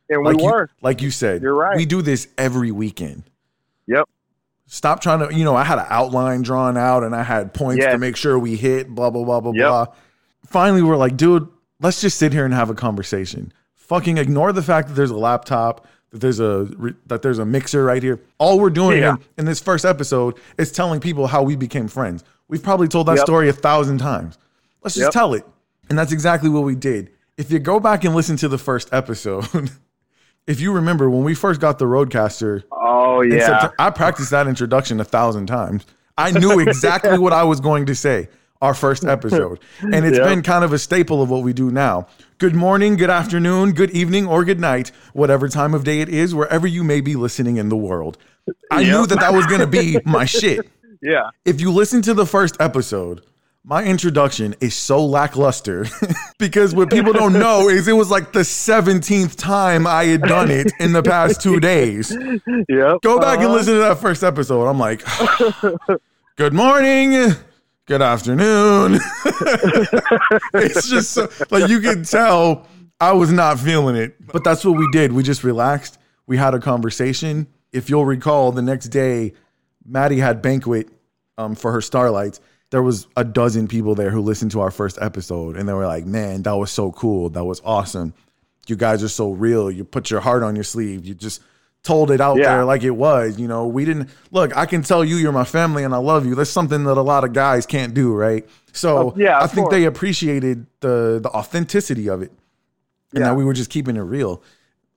[0.08, 0.70] And Like we you, were.
[0.82, 1.76] like you said, You're right.
[1.76, 3.24] We do this every weekend.
[3.86, 4.08] Yep.
[4.66, 7.84] Stop trying to, you know, I had an outline drawn out and I had points
[7.84, 9.66] to make sure we hit, blah, blah, blah, blah, Yep.
[9.68, 9.86] blah.
[10.46, 11.48] Finally, we're like, dude,
[11.80, 13.52] let's just sit here and have a conversation.
[13.74, 16.66] Fucking ignore the fact that there's a laptop, that there's a
[17.06, 18.20] that there's a mixer right here.
[18.38, 19.12] All we're doing Yeah.
[19.16, 22.24] in, in this first episode is telling people how we became friends.
[22.48, 23.26] We've probably told that Yep.
[23.26, 24.38] story a thousand times.
[24.82, 25.12] Let's just Yep.
[25.12, 25.46] tell it.
[25.90, 27.10] And that's exactly what we did.
[27.36, 29.46] If you go back and listen to the first episode,
[30.46, 33.70] if you remember when we first got the RodeCaster, Oh yeah.
[33.78, 35.86] I practiced that introduction a thousand times.
[36.18, 38.28] I knew exactly what I was going to say
[38.62, 39.58] our first episode.
[39.82, 40.26] And it's Yep.
[40.26, 42.06] been kind of a staple of what we do now.
[42.38, 46.34] Good morning, good afternoon, good evening, or good night, whatever time of day it is,
[46.34, 48.16] wherever you may be listening in the world.
[48.70, 50.68] I knew that that was going to be my shit.
[51.02, 51.28] Yeah.
[51.44, 53.20] If you listen to the first episode,
[53.66, 55.86] my introduction is so lackluster
[56.38, 60.50] because what people don't know is it was like the 17th time I had done
[60.50, 62.10] it in the past two days.
[62.68, 63.00] Yep.
[63.02, 63.54] Go back and Uh-huh.
[63.54, 64.66] listen to that first episode.
[64.66, 65.02] I'm like,
[66.36, 67.32] good morning,
[67.86, 69.00] good afternoon.
[70.54, 72.66] it's just so, like you can tell
[73.00, 74.14] I was not feeling it.
[74.26, 75.12] But that's what we did.
[75.12, 75.98] We just relaxed.
[76.26, 77.46] We had a conversation.
[77.72, 79.32] If you'll recall, the next day,
[79.86, 80.88] Maddie had banquet
[81.38, 82.40] um, for her starlights.
[82.74, 85.86] There was a dozen people there who listened to our first episode, and they were
[85.86, 87.28] like, "Man, that was so cool.
[87.30, 88.14] That was awesome.
[88.66, 89.70] You guys are so real.
[89.70, 91.04] You put your heart on your sleeve.
[91.06, 91.40] You just
[91.84, 92.48] told it out Yeah.
[92.56, 93.38] there like it was.
[93.38, 94.56] You know, we didn't look.
[94.56, 96.34] I can tell you, you're my family, and I love you.
[96.34, 98.44] That's something that a lot of guys can't do, right?
[98.72, 99.70] So Uh, yeah, I think course.
[99.70, 102.32] they appreciated the the authenticity of it,
[103.12, 103.28] and Yeah.
[103.28, 104.42] that we were just keeping it real.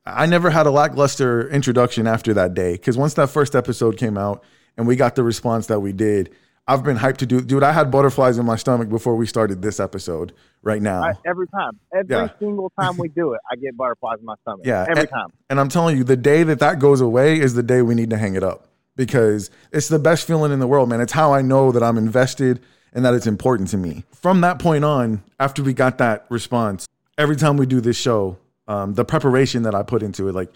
[0.04, 4.18] I never had a lackluster introduction after that day because once that first episode came
[4.18, 4.44] out
[4.78, 6.32] and we got the response that we did,
[6.68, 7.40] I've been hyped to do.
[7.40, 10.34] Dude, I had butterflies in my stomach before we started this episode.
[10.64, 12.30] Right now, I, every time, every Yeah.
[12.40, 14.66] single time we do it, I get butterflies in my stomach.
[14.66, 15.28] Yeah, every and- time.
[15.50, 18.10] And I'm telling you, the day that that goes away is the day we need
[18.10, 21.00] to hang it up because it's the best feeling in the world, man.
[21.00, 22.60] It's how I know that I'm invested
[22.92, 24.04] and that it's important to me.
[24.12, 26.86] From that point on, after we got that response,
[27.18, 28.38] every time we do this show,
[28.68, 30.52] um, the preparation that I put into it, like,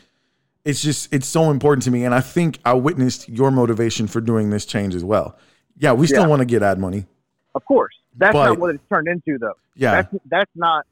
[0.65, 2.03] it's just, it's so important to me.
[2.03, 5.37] And I think I witnessed your motivation for doing this change as well.
[5.81, 6.27] Yeah, we still Yeah.
[6.27, 7.05] want to get ad money.
[7.55, 9.55] Of course, that's But- not what it's turned into, though.
[9.75, 10.03] Yeah.
[10.03, 10.85] That's that's not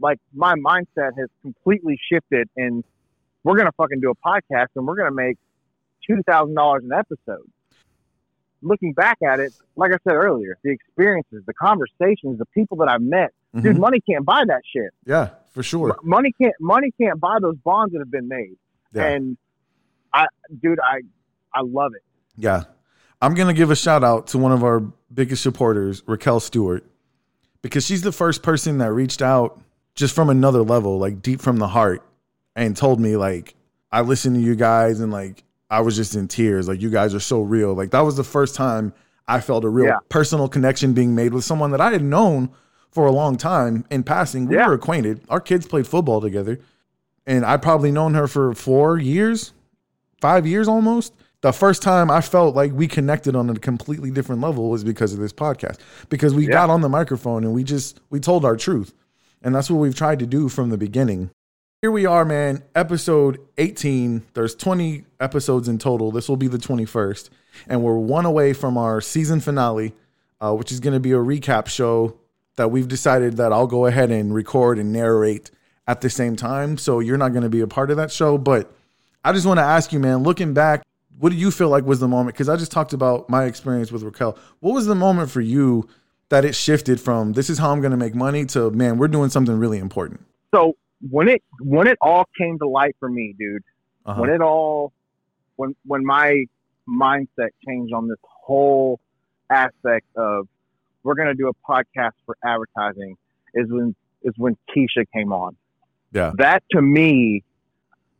[0.00, 2.84] like my mindset has completely shifted, and
[3.44, 5.38] we're gonna fucking do a podcast, and we're gonna make
[6.06, 7.48] two thousand dollars an episode.
[8.60, 12.88] Looking back at it, like I said earlier, the experiences, the conversations, the people that
[12.88, 13.78] I've met, dude, Mhm.
[13.80, 14.90] money can't buy that shit.
[15.04, 15.96] Yeah, for sure.
[16.02, 18.56] Money can't money can't buy those bonds that have been made.
[18.92, 19.04] Yeah.
[19.06, 19.36] And
[20.12, 20.26] I,
[20.62, 21.02] dude, I
[21.52, 22.02] I love it.
[22.36, 22.64] Yeah.
[23.24, 24.80] I'm going to give a shout out to one of our
[25.12, 26.84] biggest supporters, Raquel Stewart,
[27.62, 29.58] because she's the first person that reached out
[29.94, 32.02] just from another level, like deep from the heart,
[32.54, 33.54] and told me, like,
[33.90, 36.68] I listened to you guys and, like, I was just in tears.
[36.68, 37.72] Like, you guys are so real.
[37.72, 38.92] Like, that was the first time
[39.26, 39.98] I felt a real Yeah.
[40.10, 42.50] personal connection being made with someone that I had known
[42.90, 44.46] for a long time in passing.
[44.48, 44.66] We Yeah.
[44.68, 45.22] were acquainted.
[45.30, 46.58] Our kids played football together.
[47.26, 49.54] And I'd probably known her for four years,
[50.20, 51.14] five years almost.
[51.44, 55.12] The first time I felt like we connected on a completely different level was because
[55.12, 55.76] of this podcast.
[56.08, 56.52] Because we Yeah.
[56.54, 58.94] got on the microphone and we just we told our truth.
[59.42, 61.28] And that's what we've tried to do from the beginning.
[61.82, 64.22] Here we are, man, episode 18.
[64.32, 66.10] There's 20 episodes in total.
[66.10, 67.28] This will be the 21st.
[67.68, 69.92] And we're one away from our season finale,
[70.40, 72.14] uh, which is going to be a recap show
[72.56, 75.50] that we've decided that I'll go ahead and record and narrate
[75.86, 76.78] at the same time.
[76.78, 78.38] So you're not going to be a part of that show.
[78.38, 78.72] But
[79.22, 80.80] I just want to ask you, man, looking back,
[81.18, 82.34] what do you feel like was the moment?
[82.34, 84.36] Because I just talked about my experience with Raquel.
[84.60, 85.88] What was the moment for you
[86.30, 89.08] that it shifted from this is how I'm going to make money to man, we're
[89.08, 90.24] doing something really important?
[90.54, 90.74] So
[91.10, 93.62] when it when it all came to light for me, dude,
[94.06, 94.20] Uh-huh.
[94.20, 94.92] when it all
[95.56, 96.44] when when my
[96.88, 99.00] mindset changed on this whole
[99.50, 100.48] aspect of
[101.02, 103.16] we're gonna do a podcast for advertising
[103.54, 105.56] is when is when Keisha came on.
[106.12, 106.32] Yeah.
[106.38, 107.42] That to me,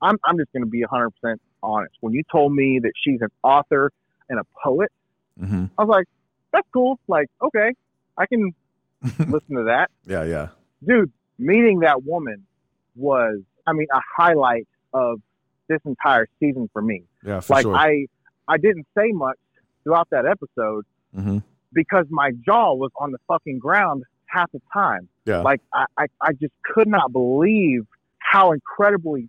[0.03, 1.95] I'm I'm just gonna be hundred percent honest.
[2.01, 3.91] When you told me that she's an author
[4.29, 4.91] and a poet,
[5.39, 6.07] hmm I was like,
[6.53, 6.99] that's cool.
[7.09, 7.73] Like, okay,
[8.17, 8.53] I can
[9.03, 10.49] listen to that Yeah, yeah.
[10.87, 12.47] dude, meeting that woman
[12.95, 15.21] was, I mean, a highlight of
[15.69, 17.03] this entire season for me.
[17.25, 17.75] Yeah, for like sure.
[17.75, 18.07] I,
[18.47, 19.39] I didn't say much
[19.83, 20.85] throughout that episode,
[21.15, 21.39] hmm
[21.73, 25.09] because my jaw was on the fucking ground half the time.
[25.27, 25.39] Yeah.
[25.41, 27.85] Like I, I, I just could not believe
[28.21, 29.29] how incredibly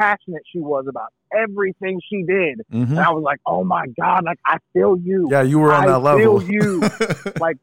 [0.00, 2.60] passionate she was about everything she did.
[2.70, 5.28] hmm And I was like, oh my God, like I feel you.
[5.30, 6.40] Yeah, you were on I that level.
[6.40, 6.80] feel you.
[7.40, 7.56] like,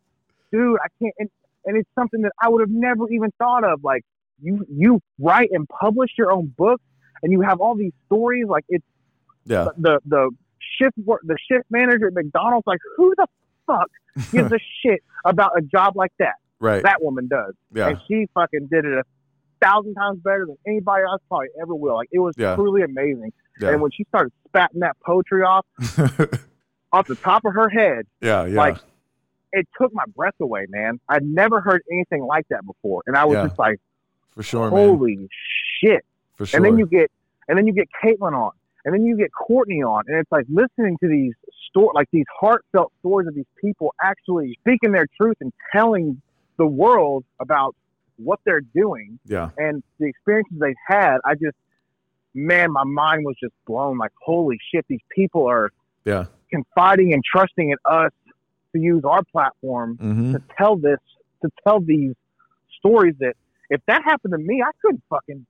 [0.51, 1.30] dude, I can't and,
[1.65, 3.84] and it's something that I would have never even thought of.
[3.84, 4.03] Like
[4.41, 6.84] you you write and publish your own books
[7.24, 8.86] and you have all these stories, like it's
[9.45, 9.67] yeah.
[9.78, 10.30] the the
[10.78, 13.28] shift work the shift manager at McDonald's, like who the
[13.67, 13.89] fuck
[14.32, 16.36] gives a shit about a job like that?
[16.61, 16.84] Right.
[16.84, 17.53] That woman does.
[17.74, 17.89] yeah.
[17.89, 19.03] And she fucking did it a
[19.61, 21.95] thousand times better than anybody else probably ever will.
[21.95, 22.55] Like it was Yeah.
[22.55, 23.32] truly amazing.
[23.60, 23.70] Yeah.
[23.72, 25.66] And when she started spatting that poetry off
[26.91, 28.45] off the top of her head, yeah.
[28.45, 28.57] Yeah.
[28.57, 28.78] like
[29.51, 30.99] it took my breath away, man.
[31.10, 33.03] I'd never heard anything like that before.
[33.07, 33.47] And I was Yeah.
[33.47, 33.80] just like,
[34.32, 34.88] for sure, man.
[34.88, 35.30] holy
[35.82, 36.05] shit.
[36.36, 36.57] For sure.
[36.57, 37.12] And then you get
[37.47, 38.51] and then you get Caitlin on.
[38.86, 40.05] And then you get Courtney on.
[40.07, 41.34] And it's like listening to these
[41.70, 46.22] story like these heartfelt stories of these people actually speaking their truth and telling
[46.57, 47.76] the world about
[48.18, 49.49] what they're doing yeah.
[49.57, 51.55] and the experiences they've had, I just,
[52.34, 53.97] man, my mind was just blown.
[53.97, 55.71] Like, holy shit, these people are
[56.05, 56.25] Yeah.
[56.51, 58.11] confiding and trusting in us
[58.73, 60.99] to use our platform hmm to tell this,
[61.41, 62.13] to tell these
[62.77, 63.34] stories that
[63.69, 65.45] if that happened to me, I couldn't fucking,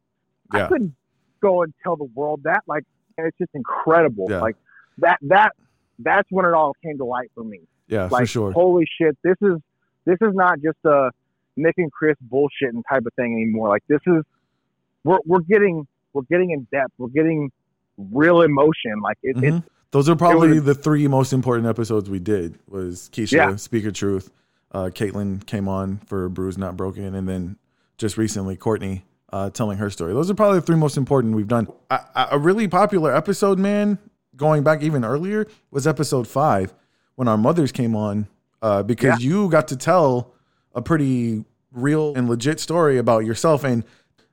[0.53, 0.65] Yeah.
[0.65, 0.95] I couldn't
[1.41, 2.63] go and tell the world that.
[2.67, 2.83] Like,
[3.17, 4.27] it's just incredible.
[4.29, 4.41] Yeah.
[4.41, 4.55] Like
[4.99, 5.51] that, that,
[5.99, 7.59] that's when it all came to light for me.
[7.87, 8.03] Yeah.
[8.11, 8.51] Like, for sure.
[8.51, 9.57] holy shit, this is,
[10.05, 11.11] this is not just a
[11.57, 13.67] Nick and Chris bullshitting type of thing anymore.
[13.69, 14.23] Like this is,
[15.03, 16.93] we're, we're getting, we're getting in depth.
[16.97, 17.51] We're getting
[17.97, 18.99] real emotion.
[19.03, 19.57] Like it, Mhm.
[19.59, 22.57] it's, Those are probably was- the three most important episodes we did.
[22.69, 23.55] Was Keisha, Yeah.
[23.55, 24.31] Speak of Truth,
[24.71, 27.57] uh, Caitlin came on for Bruise Not Broken, and then
[27.97, 30.11] just recently Courtney uh, telling her story.
[30.13, 31.67] Those are probably the three most important we've done.
[31.91, 33.99] A, really popular episode, man,
[34.35, 36.73] going back even earlier, was episode five
[37.15, 38.27] when our mothers came on
[38.63, 40.33] uh, because you got to tell
[40.73, 43.83] a pretty real and legit story about yourself and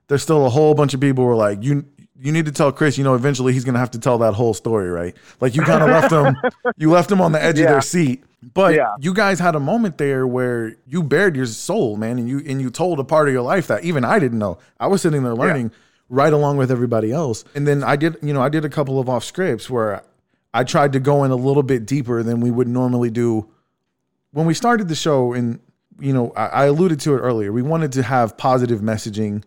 [0.07, 1.85] there's still a whole bunch of people who are like you
[2.19, 4.53] you need to tell Chris, you know, eventually he's gonna have to tell that whole
[4.55, 5.15] story, right?
[5.39, 6.35] Like you kind of left him,
[6.77, 8.23] you left him on the edge of their seat.
[8.53, 8.95] But Yeah.
[8.99, 12.59] you guys had a moment there where you bared your soul, man, and you and
[12.61, 14.57] you told a part of your life that even I didn't know.
[14.79, 15.71] I was sitting there learning
[16.09, 17.43] right along with everybody else.
[17.53, 20.01] And then I did, you know, I did a couple of off scripts where
[20.53, 23.47] I tried to go in a little bit deeper than we would normally do
[24.31, 25.33] when we started the show.
[25.33, 25.59] And
[25.99, 27.51] you know, I, I alluded to it earlier.
[27.51, 29.43] We wanted to have positive messaging,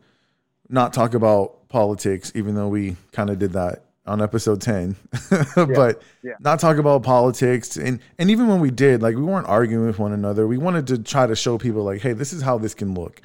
[0.71, 4.97] not talk about politics, even though we kind of did that on episode 10
[5.55, 6.33] but yeah.
[6.41, 9.99] not talk about politics and and even when we did like we weren't arguing with
[9.99, 12.73] one another we wanted to try to show people like hey this is how this
[12.73, 13.21] can look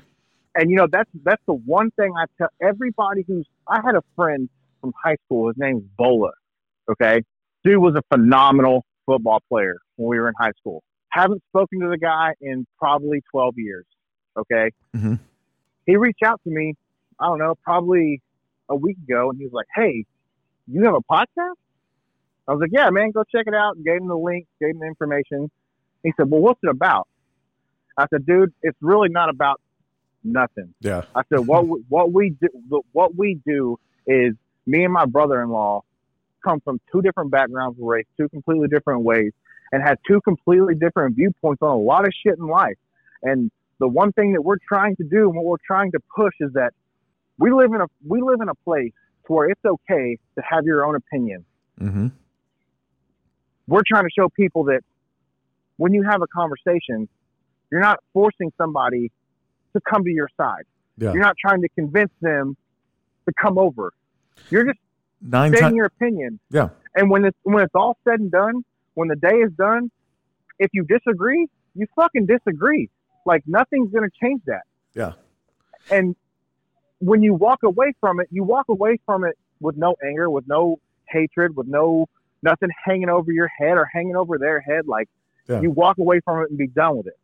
[0.56, 4.04] and you know, that's, that's the one thing I tell everybody who's, I had a
[4.16, 4.50] friend
[4.82, 5.50] from high school.
[5.50, 6.32] His name's Bola.
[6.90, 7.22] Okay.
[7.64, 10.82] Dude was a phenomenal football player when we were in high school.
[11.10, 13.86] Haven't spoken to the guy in probably 12 years.
[14.38, 14.72] Okay.
[14.96, 15.20] Mhm.
[15.86, 16.76] He reached out to me,
[17.20, 18.22] I don't know, probably
[18.70, 20.06] a week ago, and he was like, Hey,
[20.68, 21.56] you have a podcast?
[22.48, 23.82] I was like, Yeah, man, go check it out.
[23.84, 25.50] Gave him the link, gave him the information.
[26.04, 27.08] He said, Well, what's it about?
[27.98, 29.62] I said, Dude, it's really not about
[30.24, 30.74] nothing.
[30.82, 34.34] yeah I said, what we, what we do what we do is
[34.66, 35.84] me and my brother-in-law
[36.44, 39.32] come from two different backgrounds, we're two completely different ways,
[39.72, 42.78] and had two completely different viewpoints on a lot of shit in life.
[43.24, 46.34] And the one thing that we're trying to do and what we're trying to push
[46.40, 46.74] is that
[47.38, 48.92] we live in a we live in a place
[49.28, 51.46] to where it's okay to have your own opinion.
[51.80, 52.08] mm-hmm.
[53.68, 54.82] We're trying to show people that
[55.78, 57.10] when you have a conversation,
[57.72, 59.12] you're not forcing somebody
[59.74, 60.64] to come to your side.
[60.98, 62.56] yeah You're not trying to convince them
[63.28, 63.92] to come over.
[64.50, 64.80] You're just
[65.22, 66.40] nine stating times your opinion.
[66.52, 68.64] yeah And when it's when it's all said and done,
[68.94, 69.92] when the day is done,
[70.60, 72.90] if you disagree, you fucking disagree.
[73.26, 74.62] Like nothing's gonna change that.
[74.94, 75.14] Yeah.
[75.92, 76.16] And
[77.06, 80.48] when you walk away from it, you walk away from it with no anger, with
[80.48, 82.08] no hatred, with no
[82.42, 84.88] nothing hanging over your head or hanging over their head.
[84.88, 85.08] Like
[85.48, 85.62] Yeah.
[85.62, 87.18] you walk away from it and be done with it.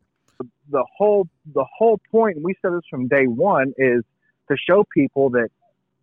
[0.70, 4.04] The whole the whole point, and we said this from day one, is
[4.50, 5.50] to show people that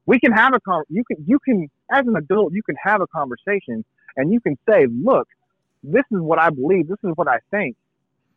[0.07, 3.01] we can have a con- you can you can as an adult you can have
[3.01, 3.85] a conversation
[4.16, 5.29] and you can say, look,
[5.85, 7.76] this is what I believe, this is what I think,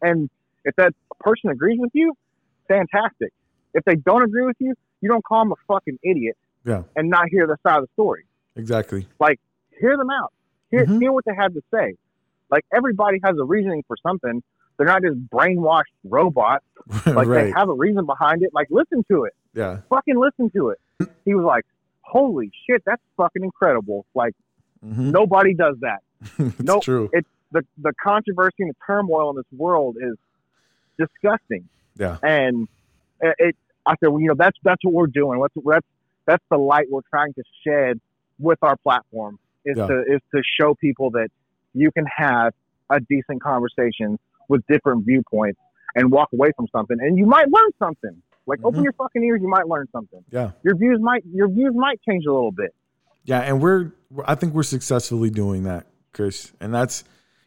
[0.01, 0.29] and
[0.65, 2.13] if that person agrees with you,
[2.67, 3.33] fantastic.
[3.73, 6.83] If they don't agree with you, you don't call them a fucking idiot Yeah.
[6.95, 8.25] and not hear the side of the story.
[8.55, 9.39] exactly Like,
[9.79, 10.31] Hear them out.
[10.69, 10.99] Hear, Mhm.
[11.01, 11.95] hear what they have to say.
[12.51, 14.43] Like everybody has a reasoning for something.
[14.77, 16.65] They're not just brainwashed robots.
[17.07, 18.51] Like they have a reason behind it.
[18.53, 19.33] Like listen to it.
[19.53, 20.79] yeah Fucking listen to it.
[21.25, 21.65] He was like,
[22.01, 24.33] "Holy shit, that's fucking incredible!" Like
[24.83, 26.01] hmm nobody does that.
[26.39, 26.83] it's Nope.
[26.83, 27.09] true
[27.53, 30.15] the the controversy and the turmoil in this world is
[30.97, 31.67] disgusting.
[31.97, 32.17] Yeah.
[32.23, 32.67] And
[33.21, 33.55] it
[33.85, 35.41] I said, well, you know, that's that's what we're doing.
[35.41, 35.87] That's that's
[36.25, 37.99] that's the light we're trying to shed
[38.39, 39.87] with our platform is Yeah.
[39.87, 41.29] to is to show people that
[41.73, 42.53] you can have
[42.89, 44.19] a decent conversation
[44.49, 45.59] with different viewpoints
[45.95, 48.21] and walk away from something, and you might learn something.
[48.47, 48.85] Like open Mhm.
[48.85, 50.23] your fucking ears, you might learn something.
[50.31, 50.51] Yeah.
[50.63, 52.73] Your views might your views might change a little bit.
[53.23, 53.91] Yeah, and we're-
[54.25, 56.51] I think we're successfully doing that, Chris.
[56.59, 57.03] And that's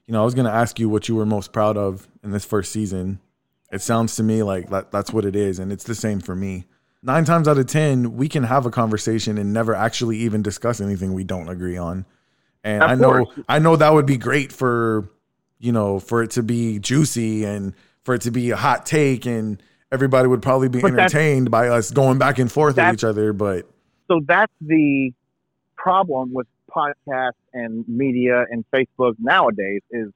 [0.06, 2.30] you know, I was going to ask you what you were most proud of in
[2.30, 3.20] this first season.
[3.72, 6.34] It sounds to me like that, that's what it is and it's the same for
[6.34, 6.66] me.
[7.02, 10.80] 9 times out of 10, we can have a conversation and never actually even discuss
[10.80, 12.06] anything we don't agree on.
[12.62, 13.44] And Of I know course.
[13.48, 15.10] I know that would be great for
[15.58, 19.24] you know, for it to be juicy and for it to be a hot take
[19.24, 23.04] and everybody would probably be But entertained by us going back and forth with each
[23.04, 23.66] other, but
[24.08, 25.12] so that's the
[25.76, 30.10] problem with podcasts and media and Facebook nowadays is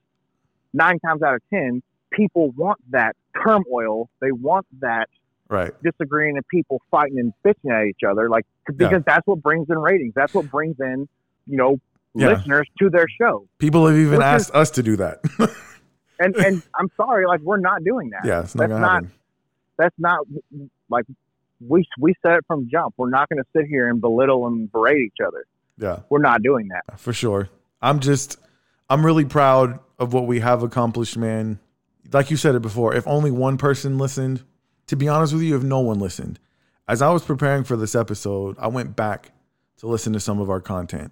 [0.73, 1.81] nine times out of ten
[2.11, 5.07] people want that turmoil they want that
[5.49, 5.71] right.
[5.83, 8.99] disagreeing and people fighting and bitching at each other like because Yeah.
[9.05, 11.07] that's what brings in ratings that's what brings in
[11.47, 11.79] you know
[12.15, 12.29] Yeah.
[12.33, 15.19] listeners to their show People have even Which is- asked us to do that.
[16.19, 19.11] and and i'm sorry like we're not doing that yeah, it's not that's not happen.
[19.77, 20.25] that's not
[20.89, 21.05] like
[21.65, 24.71] we we said it from jump we're not going to sit here and belittle and
[24.71, 25.45] berate each other
[25.77, 27.49] Yeah, we're not doing that for sure.
[27.81, 28.37] I'm just,
[28.89, 31.59] I'm really proud of what we have accomplished, man.
[32.11, 34.43] Like you said it before, if only one person listened,
[34.87, 36.39] to be honest with you, if no one listened,
[36.87, 39.31] as I was preparing for this episode, I went back
[39.77, 41.11] to listen to some of our content.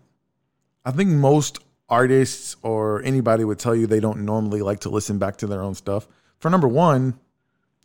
[0.83, 5.19] I think most artists or anybody would tell you they don't normally like to listen
[5.19, 6.07] back to their own stuff.
[6.39, 7.19] For number one,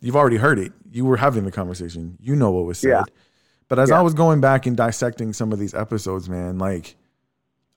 [0.01, 0.73] you've already heard it.
[0.91, 2.17] You were having the conversation.
[2.19, 2.89] You know what was said.
[2.89, 3.03] Yeah.
[3.67, 3.99] But as Yeah.
[3.99, 6.95] I was going back and dissecting some of these episodes, man, like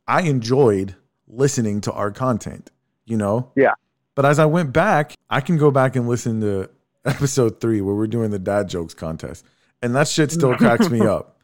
[0.08, 0.96] I enjoyed
[1.28, 2.70] listening to our content,
[3.04, 3.50] you know?
[3.54, 3.72] Yeah.
[4.14, 6.70] But as I went back, I can go back and listen to
[7.04, 9.44] episode three where we're doing the dad jokes contest.
[9.82, 11.38] And that shit still cracks me up.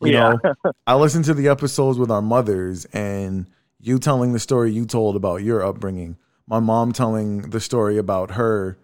[0.00, 0.36] You Yeah.
[0.42, 3.46] know, I listened to the episodes with our mothers and
[3.80, 6.16] you telling the story you told about your upbringing,
[6.46, 8.78] my mom telling the story about her,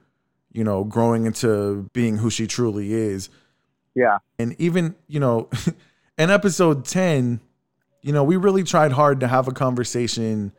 [0.53, 3.29] you know, growing into being who she truly is.
[3.95, 5.49] yeah And even, you know,
[6.19, 7.41] in episode 10,
[8.03, 10.53] you know, we really tried hard to have a conversation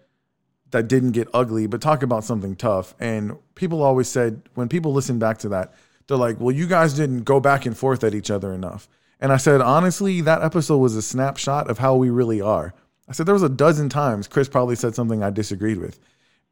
[0.72, 2.96] that didn't get ugly, but talk about something tough.
[3.00, 5.74] And people always said, when people listen back to that,
[6.08, 8.88] they're like, well, you guys didn't go back and forth at each other enough.
[9.20, 12.74] And I said, honestly, that episode was a snapshot of how we really are.
[13.08, 16.00] I said, there was a dozen times Chris probably said something I disagreed with.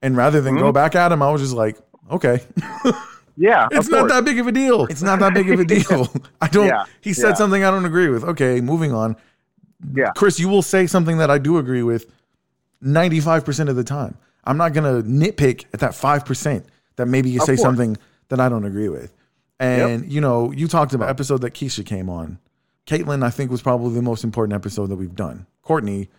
[0.02, 0.64] And rather than Mm-hmm.
[0.66, 1.78] go back at him, I was just like,
[2.12, 2.42] okay,
[3.38, 4.12] yeah it's not course.
[4.12, 4.86] that big of a deal.
[4.86, 6.12] It's not that big of a deal.
[6.42, 7.34] I don't, Yeah, he said yeah.
[7.36, 8.24] something I don't agree with.
[8.24, 9.16] Okay, moving on.
[9.94, 12.12] yeah Chris, you will say something that I do agree with
[12.84, 14.18] 95% of the time.
[14.44, 16.64] I'm not going to nitpick at that 5%
[16.96, 17.62] that maybe you Of say course.
[17.62, 17.98] something
[18.30, 19.14] that I don't agree with.
[19.60, 22.40] And, you know, you talked about episode that Keisha came on.
[22.88, 25.46] Caitlin, I think, was probably the most important episode that we've done.
[25.62, 26.10] Courtney,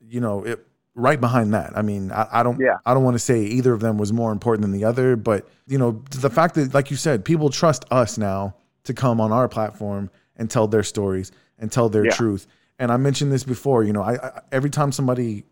[0.00, 0.66] you know, it,
[0.96, 1.76] right behind that.
[1.78, 2.78] I mean, I, I don't, Yeah.
[2.84, 5.48] I don't want to say either of them was more important than the other, but
[5.68, 9.30] you know, the fact that, like you said, people trust us now to come on
[9.32, 12.10] our platform and tell their stories and tell their Yeah.
[12.12, 12.46] truth.
[12.80, 13.84] And I mentioned this before.
[13.84, 15.44] You know, I, I every time somebody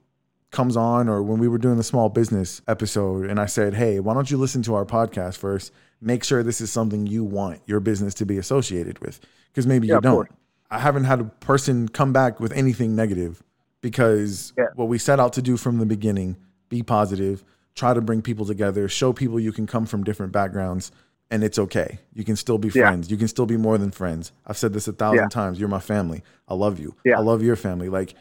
[0.52, 4.00] comes on, or when we were doing the small business episode, and I said, "Hey,
[4.00, 5.72] why don't you listen to our podcast first?
[6.00, 9.20] Make sure this is something you want your business to be associated with,
[9.52, 10.28] because maybe Yeah, you don't."
[10.70, 13.42] I haven't had a person come back with anything negative
[13.80, 14.64] because Yeah.
[14.74, 16.36] what we set out to do from the beginning
[16.68, 17.44] be positive,
[17.76, 20.90] try to bring people together, show people you can come from different backgrounds
[21.30, 21.98] and it's okay.
[22.14, 22.88] You can still be Yeah.
[22.88, 23.10] friends.
[23.10, 24.32] You can still be more than friends.
[24.46, 25.28] I've said this a thousand Yeah.
[25.28, 25.60] times.
[25.60, 26.22] You're my family.
[26.48, 26.94] I love you.
[27.04, 27.18] Yeah.
[27.18, 27.88] I love your family.
[27.88, 28.14] Like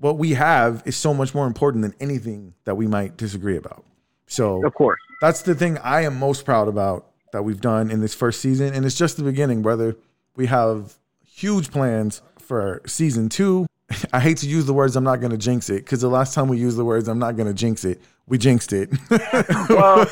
[0.00, 3.84] what we have is so much more important than anything that we might disagree about.
[4.26, 8.00] So of course that's the thing I am most proud about that we've done in
[8.00, 8.72] this first season.
[8.72, 9.96] And it's just the beginning, brother.
[10.36, 10.94] We have
[11.26, 13.66] huge plans for season two.
[14.12, 16.34] I hate to use the words, I'm not going to jinx it, because the last
[16.34, 18.90] time we used the words, I'm not going to jinx it, we jinxed it.
[19.70, 20.06] well,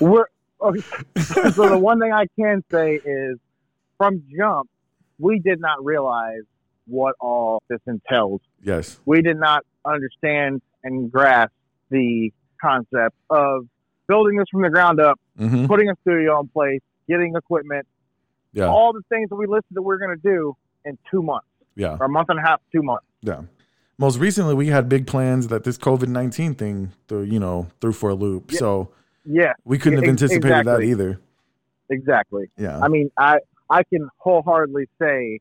[0.00, 0.26] we're
[0.60, 0.80] okay.
[1.52, 3.38] so the one thing I can say is
[3.96, 4.68] from jump,
[5.18, 6.42] we did not realize
[6.86, 8.40] what all this entails.
[8.62, 8.98] Yes.
[9.04, 11.52] We did not understand and grasp
[11.90, 12.32] the
[12.62, 13.66] concept of
[14.08, 17.86] building this from the ground up, hmm putting a studio in place, getting equipment,
[18.52, 18.66] Yeah.
[18.66, 21.46] all the things that we listed that we're going to do in two months
[21.76, 21.96] Yeah.
[22.00, 23.06] or a month and a half, two months.
[23.22, 23.42] Yeah.
[23.98, 27.92] Most recently, we had big plans that this COVID 19 thing, threw, you know, threw
[27.92, 28.50] for a loop.
[28.52, 28.58] Yeah.
[28.58, 28.90] So
[29.24, 31.20] Yeah, we couldn't have anticipated that either.
[31.88, 32.50] exactly.
[32.56, 32.78] Yeah.
[32.80, 33.38] I mean, I
[33.68, 35.38] I can wholeheartedly say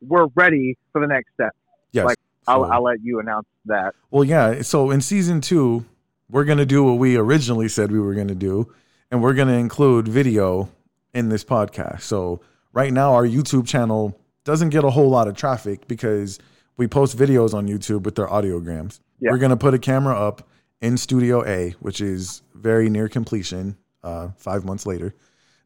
[0.00, 1.54] we're ready for the next step.
[1.92, 2.04] yes.
[2.06, 2.16] like,
[2.46, 3.94] I'll, I'll let you announce that.
[4.10, 4.62] Well, yeah.
[4.62, 5.84] So in season two,
[6.30, 8.72] we're going to do what we originally said we were going to do,
[9.10, 10.68] and we're going to include video
[11.14, 12.02] in this podcast.
[12.02, 12.40] So
[12.72, 16.38] right now, our YouTube channel doesn't get a whole lot of traffic because
[16.76, 19.00] we post videos on YouTube with their audiograms.
[19.20, 19.30] Yeah.
[19.30, 20.48] We're going to put a camera up
[20.80, 25.14] in Studio A, which is very near completion, uh, five months later.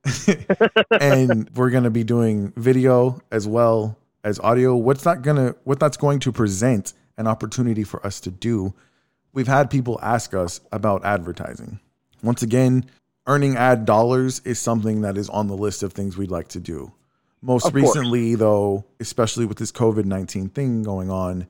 [1.01, 4.77] and we're going to be doing video as well as audio.
[4.77, 8.75] What's that going to, what that's going to present an opportunity for us to do.
[9.33, 11.79] We've had people ask us about advertising.
[12.23, 12.87] Once again,
[13.27, 16.61] earning ad dollars is something that is on the list of things we'd like to
[16.61, 16.93] do.
[17.43, 17.85] Most Of course.
[17.97, 21.47] recently, though, especially with this COVID 19 thing going on,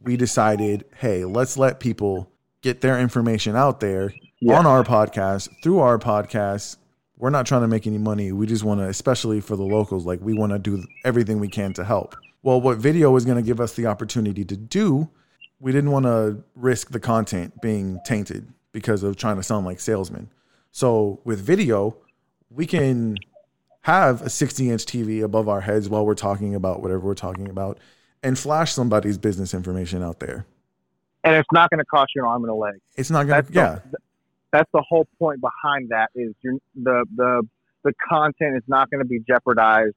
[0.00, 2.30] we decided hey, let's let people
[2.62, 4.58] get their information out there Yeah.
[4.58, 6.76] on our podcast, through our podcast.
[7.18, 8.30] We're not trying to make any money.
[8.30, 11.48] We just want to, especially for the locals, like we want to do everything we
[11.48, 12.14] can to help.
[12.42, 15.08] Well, what video is going to give us the opportunity to do,
[15.58, 19.80] we didn't want to risk the content being tainted because of trying to sound like
[19.80, 20.30] salesmen.
[20.70, 21.96] So with video,
[22.50, 23.16] we can
[23.80, 27.48] have a 60 inch TV above our heads while we're talking about whatever we're talking
[27.48, 27.78] about
[28.22, 30.46] and flash somebody's business information out there.
[31.24, 32.74] and it's not going to cost you an arm and a leg.
[32.96, 33.98] It's not going to, yeah, the,
[34.52, 37.42] that's the whole point behind that is you're, the the
[37.84, 39.94] the content is not going to be jeopardized.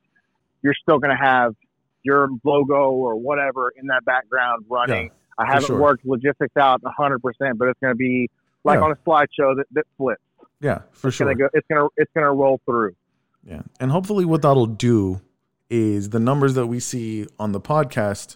[0.62, 1.56] You're still going to have
[2.04, 5.12] your logo or whatever in that background running.
[5.38, 5.80] I haven't sure.
[5.80, 8.30] worked logistics out 100, percent but it's going to be
[8.64, 8.86] like Yeah.
[8.86, 10.22] on a slideshow that, that flips.
[10.60, 11.28] yeah, for It's sure.
[11.28, 11.50] gonna go.
[11.54, 12.94] It's gonna it's gonna roll through.
[13.44, 13.62] Yeah.
[13.80, 15.22] And hopefully, what that'll do
[15.70, 18.36] is the numbers that we see on the podcast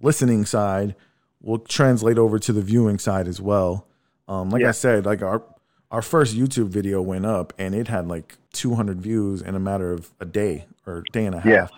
[0.00, 0.94] listening side
[1.42, 3.86] will translate over to the viewing side as well.
[4.28, 5.42] Um, like I said, like our
[5.90, 9.90] our first YouTube video went up and it had like 200 views in a matter
[9.90, 11.46] of a day or day and a half.
[11.50, 11.68] Yeah.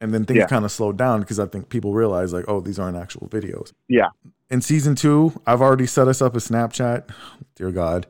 [0.00, 0.46] And then things Yeah.
[0.48, 3.72] kind of slowed down because I think people realized like, oh, these aren't actual videos.
[3.86, 4.08] Yeah.
[4.50, 7.04] In season two, I've already set us up a Snapchat.
[7.54, 8.06] Dear God,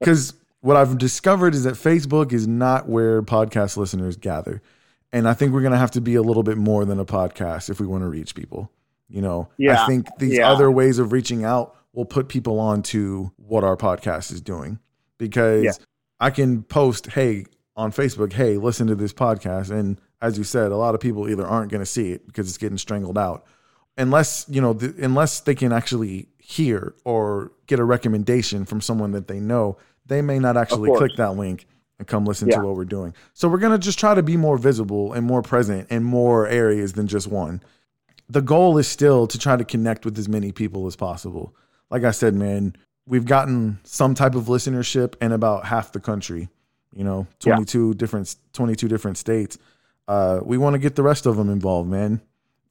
[0.00, 4.62] because what I've discovered is that Facebook is not where podcast listeners gather,
[5.12, 7.68] and I think we're gonna have to be a little bit more than a podcast
[7.70, 8.70] if we want to reach people.
[9.08, 10.50] You know, I think these Yeah.
[10.50, 14.78] other ways of reaching out will put people on to what our podcast is doing
[15.18, 15.72] because Yeah.
[16.20, 17.46] I can post, hey,
[17.76, 19.70] on Facebook, hey, listen to this podcast.
[19.70, 22.48] And as you said, a lot of people either aren't going to see it because
[22.48, 23.44] it's getting strangled out.
[23.98, 29.12] Unless, you know, th- unless they can actually hear or get a recommendation from someone
[29.12, 29.76] that they know,
[30.06, 31.66] they may not actually click that link
[31.98, 32.58] and come listen Yeah.
[32.60, 33.14] to what we're doing.
[33.32, 36.46] So we're going to just try to be more visible and more present in more
[36.46, 37.62] areas than just one.
[38.28, 41.54] The goal is still to try to connect with as many people as possible.
[41.90, 42.74] Like I said, man,
[43.06, 46.48] we've gotten some type of listenership in about half the country.
[46.94, 47.54] You know, Yeah.
[47.54, 49.58] 22 different 22 different states.
[50.08, 52.20] Uh, we want to get the rest of them involved, man.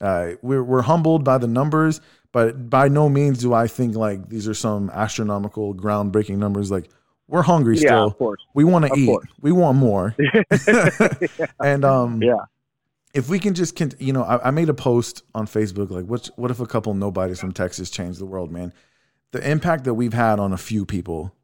[0.00, 2.00] Uh, we're we're humbled by the numbers,
[2.32, 6.70] but by no means do I think like these are some astronomical, groundbreaking numbers.
[6.70, 6.90] Like
[7.28, 8.06] we're hungry Yeah, still.
[8.06, 8.40] of course.
[8.54, 9.06] We want to eat.
[9.06, 9.26] course.
[9.40, 10.14] We want more.
[11.62, 12.36] and um, Yeah.
[13.16, 16.06] If we can just, con- you know, I, I made a post on Facebook like,
[16.06, 18.72] what what if a couple nobodies from Texas changed the world, man?
[19.32, 21.34] The impact that we've had on a few people,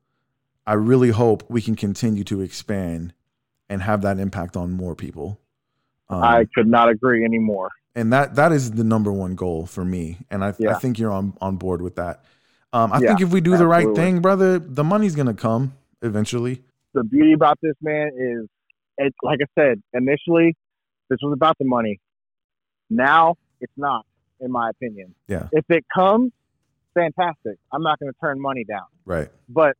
[0.66, 3.14] I really hope we can continue to expand
[3.68, 5.40] and have that impact on more people.
[6.10, 7.70] Um, I could not agree anymore.
[7.94, 11.12] and that that is the number one goal for me and i, I think you're
[11.12, 12.24] on on board with that
[12.72, 15.74] um, i Yeah, think if we do the right thing brother the money's gonna come
[16.02, 16.62] eventually
[16.94, 18.48] The beauty about this man is,
[18.98, 20.54] it, like I said initially,
[21.12, 22.00] this was about the money.
[22.90, 24.06] Now it's not,
[24.40, 25.14] in my opinion.
[25.28, 25.48] Yeah.
[25.52, 26.32] If it comes,
[26.94, 27.58] fantastic.
[27.72, 29.76] I'm not going to turn money down, right but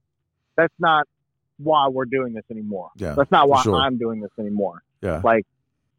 [0.57, 1.07] that's not
[1.59, 2.91] why we're doing this anymore.
[2.97, 3.77] yeah That's not why sure.
[3.77, 4.83] I'm doing this anymore.
[5.01, 5.47] yeah Like,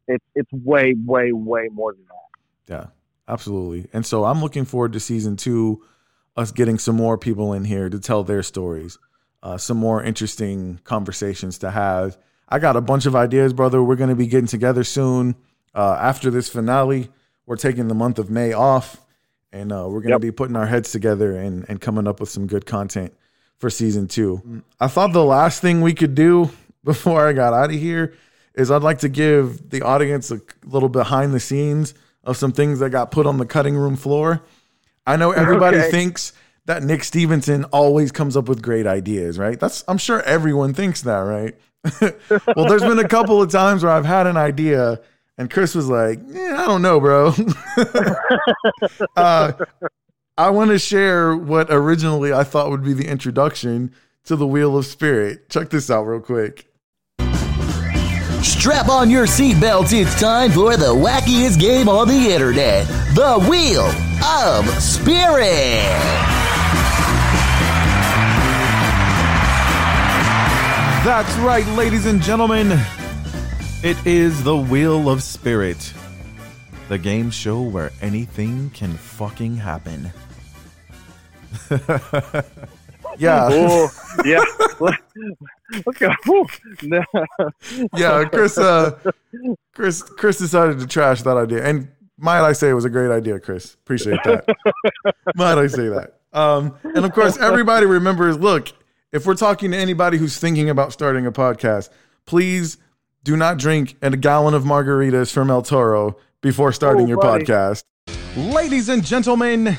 [0.06, 2.74] it's it's way, way, way more than that.
[2.74, 2.86] yeah
[3.26, 5.82] absolutely and so i'm looking forward to season two
[6.36, 8.98] us getting some more people in here to tell their stories
[9.42, 12.18] uh, some more interesting conversations to have
[12.48, 13.82] i got a bunch of ideas brother.
[13.82, 15.34] We're going to be getting together soon
[15.74, 17.08] uh, after this finale.
[17.46, 18.96] We're taking the month of may off
[19.52, 20.20] and uh, we're going to Yep.
[20.20, 23.12] be putting our heads together and, and coming up with some good content
[23.58, 24.62] for season two.
[24.80, 26.50] I thought the last thing we could do
[26.84, 28.12] before i got out of here
[28.54, 32.78] is i'd like to give the audience a little behind the scenes of some things
[32.80, 34.42] that got put on the cutting room floor.
[35.06, 35.90] I know everybody Okay.
[35.90, 36.32] thinks
[36.66, 39.58] that nick stevenson always comes up with great ideas right?
[39.58, 41.54] That's i'm sure everyone thinks that right
[42.56, 45.00] well there's been a couple of times where i've had an idea
[45.38, 47.32] and chris was like yeah, i don't know bro
[49.16, 49.52] uh,
[50.36, 54.76] I want to share what originally I thought would be the introduction to the Wheel
[54.76, 55.48] of Spirit.
[55.48, 56.66] Check this out real quick.
[58.42, 59.92] Strap on your seatbelts.
[59.92, 63.86] It's time for the wackiest game on the internet the Wheel
[64.24, 66.33] of Spirit.
[71.04, 72.80] That's right, ladies and gentlemen.
[73.82, 75.92] It is the Wheel of Spirit,
[76.88, 80.10] the game show where anything can fucking happen.
[83.18, 83.90] yeah, Oh,
[84.24, 84.42] yeah.
[87.94, 88.24] Yeah.
[88.24, 88.98] Chris, uh,
[89.74, 93.10] Chris, Chris decided to trash that idea, and might I say it was a great
[93.10, 93.74] idea, Chris.
[93.74, 94.46] Appreciate that.
[95.34, 96.20] might I say that?
[96.32, 98.38] Um, and of course, everybody remembers.
[98.38, 98.72] Look,
[99.14, 101.88] if we're talking to anybody who's thinking about starting a podcast,
[102.26, 102.78] please
[103.22, 107.44] do not drink a gallon of margaritas from El Toro before starting Oh, your buddy.
[107.44, 107.84] podcast.
[108.36, 109.78] Ladies and gentlemen,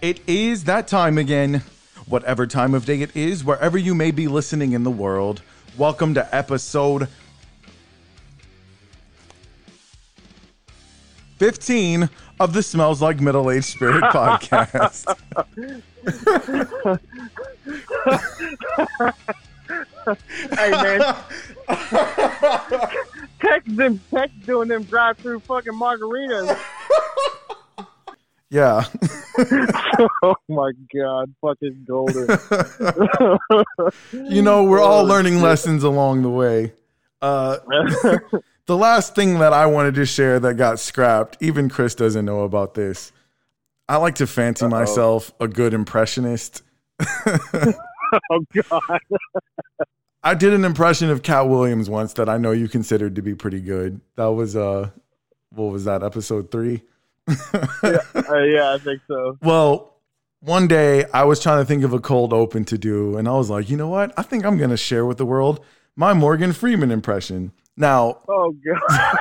[0.00, 1.64] it is that time again.
[2.06, 5.42] Whatever time of day it is, wherever you may be listening in the world,
[5.76, 7.08] welcome to episode
[11.38, 12.08] 15
[12.38, 15.04] of the Smells Like Middle Aged Spirit podcast.
[20.56, 21.16] hey man,
[23.40, 26.58] text them, text doing them drive-through fucking margaritas.
[28.50, 28.84] yeah.
[30.22, 32.38] oh my god, fucking golden.
[34.32, 36.72] you know, we're all learning lessons along the way.
[37.20, 37.58] Uh,
[38.66, 42.42] the last thing that I wanted to share that got scrapped, even Chris doesn't know
[42.42, 43.12] about this.
[43.88, 46.62] I like to fancy myself a good impressionist.
[48.30, 49.00] oh god.
[50.22, 53.34] I did an impression of Katt Williams once that I know you considered to be
[53.34, 54.00] pretty good.
[54.16, 54.90] That was uh
[55.50, 56.82] what was that, episode three?
[57.28, 57.98] Uh,
[58.42, 59.38] yeah, I think so.
[59.42, 59.94] Well,
[60.40, 63.32] one day I was trying to think of a cold open to do, and I
[63.32, 64.12] was like, you know what?
[64.16, 65.64] I think I'm gonna share with the world
[65.96, 67.52] my Morgan Freeman impression.
[67.78, 69.16] Now, Oh god.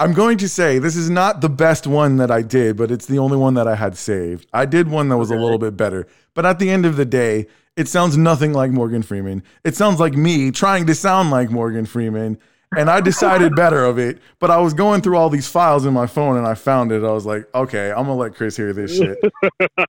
[0.00, 3.06] I'm going to say this is not the best one that I did, but it's
[3.06, 4.46] the only one that I had saved.
[4.52, 7.04] I did one that was a little bit better, but at the end of the
[7.04, 7.46] day,
[7.76, 9.42] it sounds nothing like Morgan Freeman.
[9.64, 12.38] It sounds like me trying to sound like Morgan Freeman,
[12.76, 14.18] and I decided better of it.
[14.40, 17.04] But I was going through all these files in my phone and I found it.
[17.04, 19.18] I was like, okay, I'm gonna let Chris hear this shit.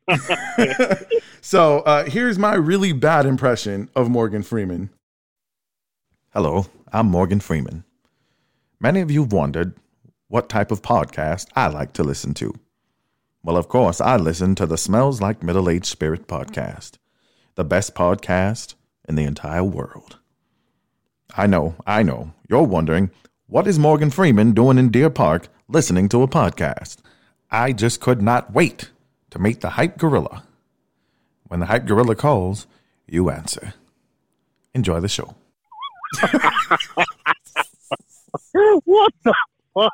[1.41, 4.89] so uh, here's my really bad impression of Morgan Freeman.
[6.33, 7.83] Hello, I'm Morgan Freeman.
[8.79, 9.75] Many of you have wondered
[10.29, 12.55] what type of podcast I like to listen to.
[13.43, 16.93] Well, of course, I listen to the Smells Like Middle Aged Spirit podcast,
[17.53, 18.73] the best podcast
[19.07, 20.17] in the entire world.
[21.37, 23.11] I know, I know, you're wondering,
[23.45, 26.97] what is Morgan Freeman doing in Deer Park listening to a podcast?
[27.51, 28.89] I just could not wait
[29.29, 30.45] to meet the hype gorilla.
[31.47, 32.65] When the hype gorilla calls,
[33.05, 33.75] you answer.
[34.73, 35.35] Enjoy the show.
[38.53, 39.33] what the
[39.73, 39.93] fuck?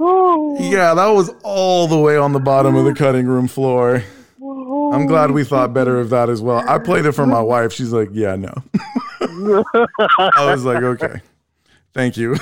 [0.00, 4.02] oh, Yeah, that was all the way on the bottom of the cutting room floor.
[4.42, 6.68] I'm glad we thought better of that as well.
[6.68, 7.72] I played it for my wife.
[7.72, 8.52] She's like, yeah, no.
[10.18, 11.20] I was like, okay.
[11.94, 12.34] Thank you.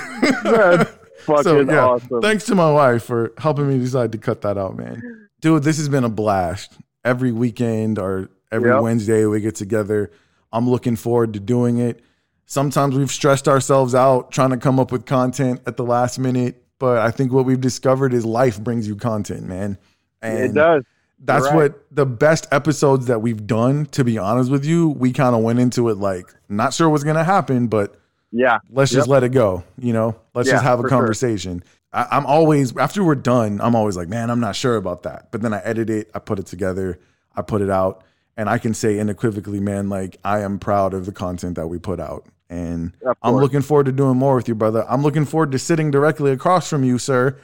[0.43, 0.91] that's
[1.25, 2.23] fucking so, yeah, awesome.
[2.23, 5.29] thanks to my wife for helping me decide to cut that out, man.
[5.41, 6.73] Dude, this has been a blast.
[7.05, 8.83] Every weekend or every Yep.
[8.83, 10.11] Wednesday we get together.
[10.53, 12.03] I'm looking forward to doing it.
[12.47, 16.65] Sometimes we've stressed ourselves out trying to come up with content at the last minute,
[16.79, 19.79] but I think what we've discovered is life brings you content, man.
[20.21, 20.83] And it does.
[21.21, 21.55] that's right.
[21.55, 25.43] what the best episodes that we've done, to be honest with you, we kind of
[25.43, 27.95] went into it like not sure what's gonna happen, but
[28.33, 28.59] Yeah.
[28.69, 29.63] let's just let it go.
[29.79, 30.99] You know, let's Yeah, just have a for sure.
[30.99, 31.63] conversation.
[31.93, 35.29] I, I'm always after we're done, I'm always like, man, I'm not sure about that.
[35.31, 36.99] But then I edit it, I put it together,
[37.37, 38.03] I put it out,
[38.41, 41.79] and I can say unequivocally, man, like I am proud of the content that we
[41.79, 42.25] put out.
[42.49, 44.87] And I'm looking forward to doing more with you, brother.
[44.89, 47.37] I'm looking forward to sitting directly across from you, sir,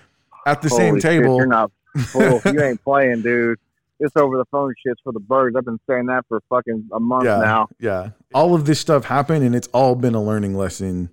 [0.47, 1.37] at the same Holy shit, table.
[1.37, 1.71] you're not
[2.15, 3.59] you ain't playing, dude.
[4.01, 5.55] This over the phone shit's for the birds.
[5.55, 7.69] I've been saying that for fucking a month yeah, now.
[7.79, 8.11] Yeah.
[8.33, 11.11] All of this stuff happened and it's all been a learning lesson.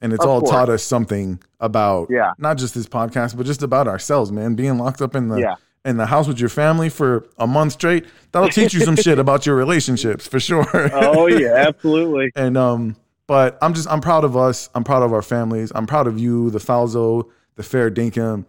[0.00, 0.50] And it's Of all course.
[0.50, 2.32] taught us something about Yeah.
[2.38, 4.54] not just this podcast, but just about ourselves, man.
[4.54, 5.54] Being locked up in the Yeah.
[5.84, 9.18] In the house with your family for a month straight, that'll teach you some shit
[9.18, 10.66] about your relationships for sure.
[10.92, 12.30] Oh yeah, absolutely.
[12.36, 12.96] and um,
[13.26, 14.68] but I'm just I'm proud of us.
[14.74, 15.72] I'm proud of our families.
[15.74, 18.44] I'm proud of you, the Falzo, the Fair Dinkum,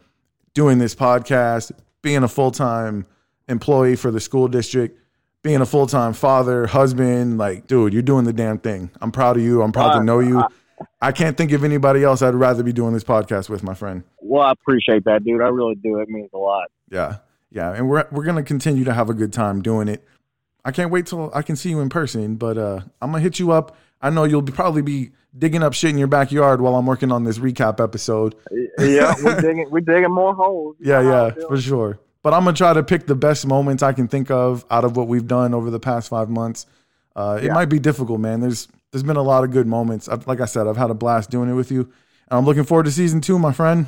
[0.53, 3.05] doing this podcast, being a full time
[3.47, 4.99] employee for the school district,
[5.43, 7.37] being a full time father, husband.
[7.37, 8.89] Like, dude, you're doing the damn thing.
[9.01, 9.61] I'm proud of you.
[9.61, 10.43] I'm proud to Uh, know you.
[11.01, 14.03] I can't think of anybody else I'd rather be doing this podcast with, my friend.
[14.21, 15.41] Well, I appreciate that, dude.
[15.41, 15.99] I really do.
[15.99, 16.69] It means a lot.
[16.91, 17.17] Yeah.
[17.51, 17.73] Yeah.
[17.73, 20.05] And we're we're gonna continue to have a good time doing it.
[20.65, 23.39] I can't wait till I can see you in person, but uh I'm gonna hit
[23.39, 23.75] you up.
[24.01, 27.11] I know you'll be, probably be digging up shit in your backyard while I'm working
[27.11, 28.33] on this recap episode.
[28.77, 29.69] Yeah, we're digging.
[29.69, 30.77] We're digging more holes.
[30.79, 31.99] Yeah, yeah, for sure.
[32.21, 34.95] But I'm gonna try to pick the best moments I can think of out of
[34.95, 36.65] what we've done over the past five months.
[37.15, 37.53] Uh, it Yeah.
[37.53, 38.39] might be difficult, man.
[38.39, 40.07] There's there's been a lot of good moments.
[40.09, 42.63] I've, like I said, I've had a blast doing it with you, and I'm looking
[42.63, 43.85] forward to season two, my friend.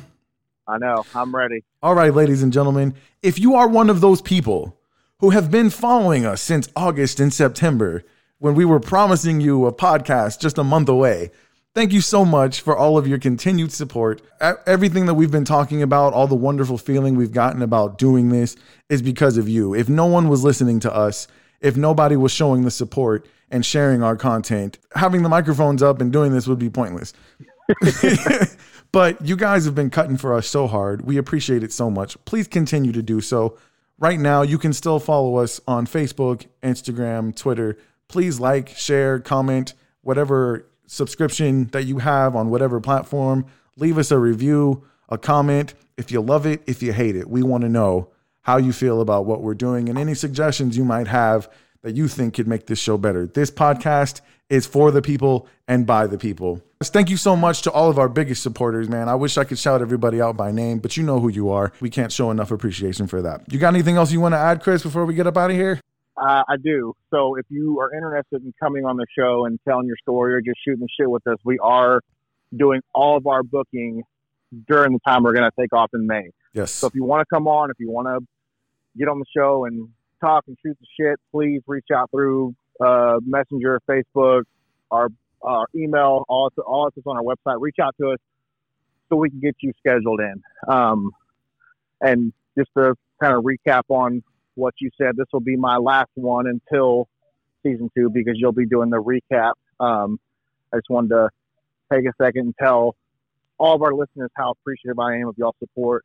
[0.72, 1.04] I know.
[1.14, 1.64] I'm ready.
[1.82, 4.80] All right, ladies and gentlemen, if you are one of those people
[5.18, 8.02] who have been following us since August and September,
[8.38, 11.30] when we were promising you a podcast just a month away,
[11.74, 14.22] thank you so much for all of your continued support.
[14.66, 18.56] Everything that we've been talking about, all the wonderful feeling we've gotten about doing this
[18.88, 19.74] is because of you.
[19.74, 21.28] If no one was listening to us,
[21.60, 26.10] if nobody was showing the support and sharing our content, having the microphones up and
[26.10, 27.12] doing this would be pointless.
[28.92, 31.02] but you guys have been cutting for us so hard.
[31.02, 32.22] We appreciate it so much.
[32.24, 33.56] Please continue to do so.
[33.98, 37.78] Right now, you can still follow us on Facebook, Instagram, Twitter.
[38.08, 43.46] Please like, share, comment, whatever subscription that you have on whatever platform.
[43.76, 45.74] Leave us a review, a comment.
[45.96, 48.08] If you love it, if you hate it, we want to know
[48.42, 51.48] how you feel about what we're doing and any suggestions you might have
[51.82, 53.26] that you think could make this show better.
[53.26, 56.60] This podcast is for the people and by the people.
[56.88, 59.08] Thank you so much to all of our biggest supporters, man.
[59.08, 61.72] I wish I could shout everybody out by name, but you know who you are.
[61.80, 63.42] We can't show enough appreciation for that.
[63.52, 65.56] You got anything else you want to add, Chris, before we get up out of
[65.56, 65.80] here?
[66.16, 66.94] Uh, I do.
[67.10, 70.40] So if you are interested in coming on the show and telling your story or
[70.40, 72.00] just shooting the shit with us, we are
[72.54, 74.02] doing all of our booking
[74.68, 76.30] during the time we're going to take off in May.
[76.52, 76.70] Yes.
[76.70, 78.26] So if you want to come on, if you want to
[78.98, 79.88] get on the show and
[80.20, 84.42] talk and shoot the shit, please reach out through uh, Messenger, Facebook,
[84.90, 85.08] our
[85.42, 87.60] our email, all all of this on our website.
[87.60, 88.18] Reach out to us
[89.08, 90.42] so we can get you scheduled in.
[90.68, 91.10] Um,
[92.00, 94.22] and just to kind of recap on
[94.54, 97.08] what you said, this will be my last one until
[97.62, 99.52] season two because you'll be doing the recap.
[99.80, 100.18] Um,
[100.72, 101.28] I just wanted to
[101.92, 102.96] take a second and tell
[103.58, 106.04] all of our listeners how appreciative I am of y'all support,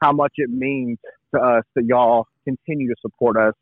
[0.00, 0.98] how much it means
[1.34, 3.54] to us that y'all continue to support us.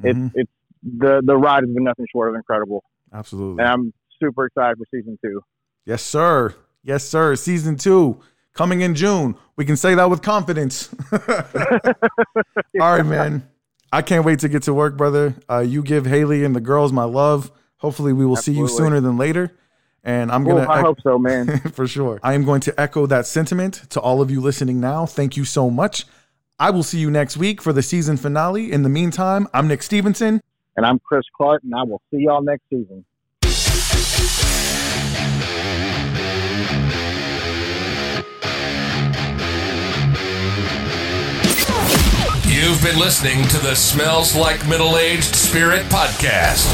[0.00, 0.26] Mhm.
[0.28, 0.50] It's it's
[0.98, 3.62] the the ride has been nothing short of incredible, Absolutely.
[3.62, 3.92] and I'm
[4.22, 5.42] super excited for season two.
[5.84, 6.54] Yes, sir.
[6.82, 7.36] Yes, sir.
[7.36, 8.20] Season two
[8.54, 9.36] coming in June.
[9.56, 10.94] We can say that with confidence.
[11.12, 11.18] All
[12.80, 13.48] right, man.
[13.92, 15.34] I can't wait to get to work, brother.
[15.50, 17.50] Uh, you give Haley and the girls my love.
[17.76, 19.52] Hopefully, we will see you sooner than later.
[20.04, 21.60] And I'm gonna I hope so, man.
[21.72, 22.18] for sure.
[22.22, 25.06] I am going to echo that sentiment to all of you listening now.
[25.06, 26.06] Thank you so much.
[26.58, 28.72] I will see you next week for the season finale.
[28.72, 30.40] In the meantime, I'm Nick Stevenson.
[30.76, 33.04] and I'm Chris Clark, and I will see y'all next season.
[42.72, 46.70] You've been listening to the Smells Like Middle Aged Spirit podcast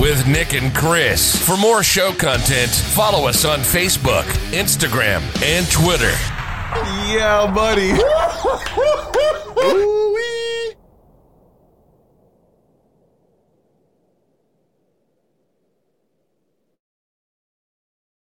[0.00, 1.34] with Nick and Chris.
[1.44, 4.22] For more show content, follow us on Facebook,
[4.52, 6.12] Instagram, and Twitter.
[7.10, 7.90] Yeah, buddy.
[9.64, 10.41] Ooh-wee.